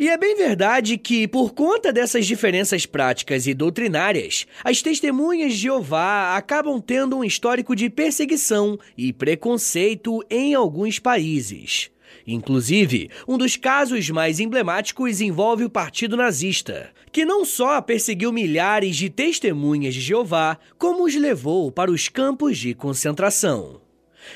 E 0.02 0.08
é 0.08 0.16
bem 0.16 0.34
verdade 0.34 0.98
que, 0.98 1.28
por 1.28 1.54
conta 1.54 1.92
dessas 1.92 2.26
diferenças 2.26 2.84
práticas 2.84 3.46
e 3.46 3.54
doutrinárias, 3.54 4.48
as 4.64 4.82
testemunhas 4.82 5.52
de 5.52 5.60
Jeová 5.60 6.36
acabam 6.36 6.80
tendo 6.80 7.16
um 7.16 7.22
histórico 7.22 7.76
de 7.76 7.88
perseguição 7.88 8.76
e 8.98 9.12
preconceito 9.12 10.18
em 10.28 10.54
alguns 10.54 10.98
países. 10.98 11.88
Inclusive, 12.26 13.10
um 13.28 13.38
dos 13.38 13.56
casos 13.56 14.10
mais 14.10 14.40
emblemáticos 14.40 15.20
envolve 15.20 15.62
o 15.62 15.70
Partido 15.70 16.16
Nazista, 16.16 16.90
que 17.12 17.24
não 17.24 17.44
só 17.44 17.80
perseguiu 17.80 18.32
milhares 18.32 18.96
de 18.96 19.08
testemunhas 19.08 19.94
de 19.94 20.00
Jeová, 20.00 20.58
como 20.76 21.04
os 21.04 21.14
levou 21.14 21.70
para 21.70 21.92
os 21.92 22.08
campos 22.08 22.58
de 22.58 22.74
concentração. 22.74 23.80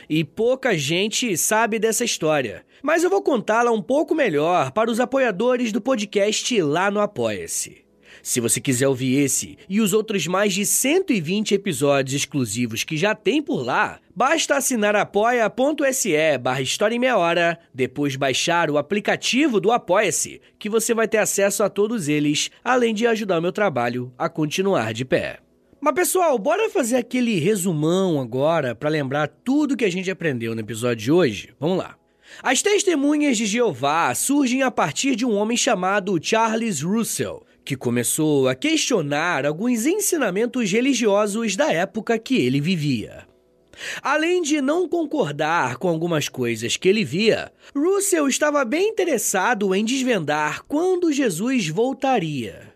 E 0.09 0.23
pouca 0.23 0.79
gente 0.79 1.37
sabe 1.37 1.81
dessa 1.81 2.05
história, 2.05 2.65
mas 2.87 3.03
eu 3.03 3.11
vou 3.11 3.21
contá-la 3.21 3.73
um 3.73 3.83
pouco 3.83 4.15
melhor 4.15 4.71
para 4.71 4.89
os 4.89 5.01
apoiadores 5.01 5.73
do 5.73 5.81
podcast 5.81 6.63
lá 6.63 6.89
no 6.89 7.01
Apoia-se. 7.01 7.85
Se 8.23 8.39
você 8.39 8.61
quiser 8.61 8.87
ouvir 8.87 9.25
esse 9.25 9.59
e 9.69 9.81
os 9.81 9.93
outros 9.93 10.29
mais 10.29 10.55
de 10.55 10.65
120 10.65 11.53
episódios 11.53 12.15
exclusivos 12.15 12.85
que 12.85 12.97
já 12.97 13.13
tem 13.13 13.43
por 13.43 13.65
lá, 13.65 13.99
basta 14.15 14.55
assinar 14.55 14.95
apoia.se 14.95 16.39
barra 16.39 16.61
História 16.61 16.95
em 16.95 17.01
Meia 17.01 17.19
Hora, 17.19 17.59
depois 17.75 18.15
baixar 18.15 18.71
o 18.71 18.79
aplicativo 18.79 19.59
do 19.59 19.73
Apoia-se, 19.73 20.41
que 20.57 20.69
você 20.69 20.95
vai 20.95 21.09
ter 21.09 21.19
acesso 21.19 21.65
a 21.65 21.69
todos 21.69 22.07
eles, 22.07 22.53
além 22.63 22.95
de 22.95 23.05
ajudar 23.05 23.41
o 23.41 23.43
meu 23.43 23.51
trabalho 23.51 24.13
a 24.17 24.29
continuar 24.29 24.95
de 24.95 25.05
pé. 25.05 25.41
Mas 25.81 25.95
pessoal, 25.95 26.39
bora 26.39 26.71
fazer 26.71 26.99
aquele 26.99 27.41
resumão 27.41 28.21
agora 28.21 28.77
para 28.77 28.89
lembrar 28.89 29.27
tudo 29.27 29.77
que 29.77 29.85
a 29.85 29.91
gente 29.91 30.09
aprendeu 30.09 30.55
no 30.55 30.61
episódio 30.61 31.05
de 31.05 31.11
hoje? 31.11 31.53
Vamos 31.59 31.79
lá. 31.79 31.97
As 32.43 32.63
testemunhas 32.63 33.37
de 33.37 33.47
Jeová 33.47 34.15
surgem 34.15 34.63
a 34.63 34.71
partir 34.71 35.17
de 35.17 35.25
um 35.25 35.35
homem 35.35 35.57
chamado 35.57 36.19
Charles 36.21 36.83
Russell, 36.83 37.45
que 37.65 37.77
começou 37.77 38.49
a 38.49 38.55
questionar 38.55 39.45
alguns 39.45 39.87
ensinamentos 39.87 40.71
religiosos 40.71 41.57
da 41.57 41.73
época 41.73 42.19
que 42.19 42.37
ele 42.37 42.61
vivia. 42.61 43.27
Além 44.03 44.41
de 44.41 44.61
não 44.61 44.89
concordar 44.89 45.77
com 45.77 45.89
algumas 45.89 46.29
coisas 46.29 46.77
que 46.77 46.89
ele 46.89 47.05
via, 47.05 47.53
Russell 47.75 48.29
estava 48.29 48.65
bem 48.65 48.89
interessado 48.89 49.75
em 49.75 49.85
desvendar 49.85 50.63
quando 50.67 51.13
Jesus 51.13 51.69
voltaria. 51.69 52.75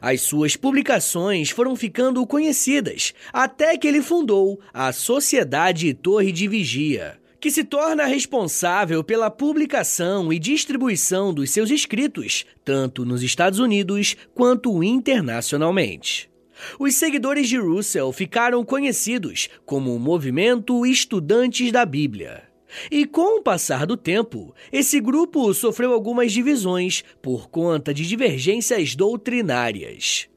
As 0.00 0.22
suas 0.22 0.56
publicações 0.56 1.50
foram 1.50 1.76
ficando 1.76 2.26
conhecidas 2.26 3.12
até 3.32 3.76
que 3.76 3.86
ele 3.86 4.02
fundou 4.02 4.60
a 4.72 4.92
Sociedade 4.92 5.92
Torre 5.92 6.32
de 6.32 6.48
Vigia, 6.48 7.20
que 7.42 7.50
se 7.50 7.64
torna 7.64 8.04
responsável 8.04 9.02
pela 9.02 9.28
publicação 9.28 10.32
e 10.32 10.38
distribuição 10.38 11.34
dos 11.34 11.50
seus 11.50 11.72
escritos, 11.72 12.46
tanto 12.64 13.04
nos 13.04 13.20
Estados 13.20 13.58
Unidos 13.58 14.16
quanto 14.32 14.80
internacionalmente. 14.84 16.30
Os 16.78 16.94
seguidores 16.94 17.48
de 17.48 17.58
Russell 17.58 18.12
ficaram 18.12 18.64
conhecidos 18.64 19.48
como 19.66 19.92
o 19.92 19.98
Movimento 19.98 20.86
Estudantes 20.86 21.72
da 21.72 21.84
Bíblia. 21.84 22.44
E 22.88 23.04
com 23.04 23.40
o 23.40 23.42
passar 23.42 23.86
do 23.86 23.96
tempo, 23.96 24.54
esse 24.70 25.00
grupo 25.00 25.52
sofreu 25.52 25.92
algumas 25.92 26.30
divisões 26.30 27.02
por 27.20 27.50
conta 27.50 27.92
de 27.92 28.06
divergências 28.06 28.94
doutrinárias. 28.94 30.28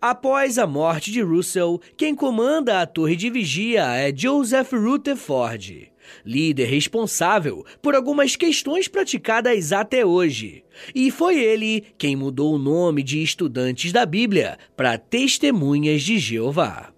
Após 0.00 0.58
a 0.58 0.66
morte 0.66 1.12
de 1.12 1.20
Russell, 1.20 1.80
quem 1.96 2.16
comanda 2.16 2.82
a 2.82 2.86
torre 2.86 3.14
de 3.14 3.30
vigia 3.30 3.84
é 3.94 4.12
Joseph 4.12 4.72
Rutherford, 4.72 5.92
líder 6.24 6.66
responsável 6.66 7.64
por 7.80 7.94
algumas 7.94 8.36
questões 8.36 8.88
praticadas 8.88 9.72
até 9.72 10.04
hoje. 10.04 10.64
E 10.94 11.10
foi 11.10 11.38
ele 11.38 11.84
quem 11.96 12.14
mudou 12.16 12.54
o 12.54 12.58
nome 12.58 13.02
de 13.02 13.22
estudantes 13.22 13.92
da 13.92 14.06
Bíblia 14.06 14.58
para 14.76 14.98
Testemunhas 14.98 16.02
de 16.02 16.18
Jeová. 16.18 16.92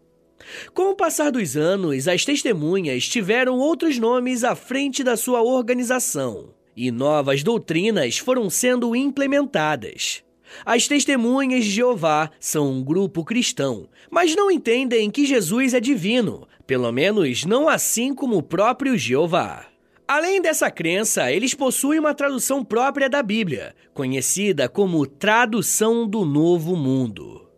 Com 0.75 0.91
o 0.91 0.97
passar 0.97 1.31
dos 1.31 1.57
anos, 1.57 2.09
as 2.09 2.25
testemunhas 2.25 3.09
tiveram 3.09 3.59
outros 3.59 3.99
nomes 3.99 4.43
à 4.43 4.55
frente 4.55 5.05
da 5.05 5.17
sua 5.17 5.43
organização 5.43 6.55
e 6.77 6.91
novas 6.91 7.43
doutrinas 7.43 8.17
foram 8.17 8.49
sendo 8.49 8.97
implementadas. 8.97 10.23
As 10.65 10.89
testemunhas 10.89 11.65
de 11.65 11.71
Jeová 11.71 12.31
são 12.41 12.73
um 12.73 12.83
grupo 12.83 13.25
cristão, 13.25 13.89
mas 14.11 14.35
não 14.35 14.51
entendem 14.51 15.11
que 15.11 15.27
Jesus 15.27 15.75
é 15.75 15.81
divino, 15.81 16.49
pelo 16.71 16.93
menos 16.93 17.45
não 17.45 17.69
assim 17.69 18.15
como 18.15 18.37
o 18.37 18.43
próprio 18.45 18.97
Jeová. 18.97 19.67
Além 20.07 20.41
dessa 20.41 20.71
crença, 20.71 21.33
eles 21.33 21.53
possuem 21.53 21.99
uma 21.99 22.15
tradução 22.15 22.65
própria 22.65 23.11
da 23.11 23.25
Bíblia, 23.25 23.75
conhecida 23.93 24.69
como 24.69 25.05
Tradução 25.05 26.07
do 26.07 26.25
Novo 26.25 26.77
Mundo. 26.77 27.51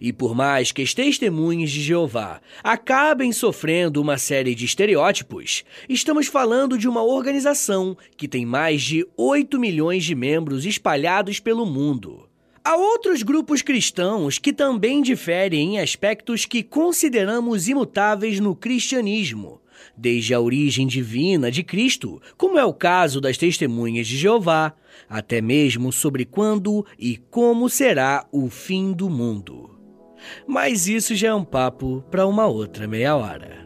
E 0.00 0.12
por 0.12 0.34
mais 0.34 0.72
que 0.72 0.82
as 0.82 0.92
testemunhas 0.92 1.70
de 1.70 1.80
Jeová 1.80 2.40
acabem 2.60 3.30
sofrendo 3.30 4.02
uma 4.02 4.18
série 4.18 4.52
de 4.52 4.64
estereótipos, 4.64 5.62
estamos 5.88 6.26
falando 6.26 6.76
de 6.76 6.88
uma 6.88 7.04
organização 7.04 7.96
que 8.16 8.26
tem 8.26 8.44
mais 8.44 8.82
de 8.82 9.06
8 9.16 9.60
milhões 9.60 10.04
de 10.04 10.16
membros 10.16 10.66
espalhados 10.66 11.38
pelo 11.38 11.64
mundo. 11.64 12.28
Há 12.68 12.74
outros 12.74 13.22
grupos 13.22 13.62
cristãos 13.62 14.38
que 14.38 14.52
também 14.52 15.00
diferem 15.00 15.76
em 15.76 15.78
aspectos 15.78 16.44
que 16.44 16.64
consideramos 16.64 17.68
imutáveis 17.68 18.40
no 18.40 18.56
cristianismo, 18.56 19.60
desde 19.96 20.34
a 20.34 20.40
origem 20.40 20.84
divina 20.84 21.48
de 21.48 21.62
Cristo, 21.62 22.20
como 22.36 22.58
é 22.58 22.64
o 22.64 22.74
caso 22.74 23.20
das 23.20 23.38
testemunhas 23.38 24.08
de 24.08 24.16
Jeová, 24.16 24.74
até 25.08 25.40
mesmo 25.40 25.92
sobre 25.92 26.24
quando 26.24 26.84
e 26.98 27.16
como 27.16 27.68
será 27.68 28.26
o 28.32 28.50
fim 28.50 28.92
do 28.92 29.08
mundo. 29.08 29.78
Mas 30.44 30.88
isso 30.88 31.14
já 31.14 31.28
é 31.28 31.34
um 31.34 31.44
papo 31.44 32.04
para 32.10 32.26
uma 32.26 32.46
outra 32.46 32.88
meia 32.88 33.14
hora. 33.14 33.65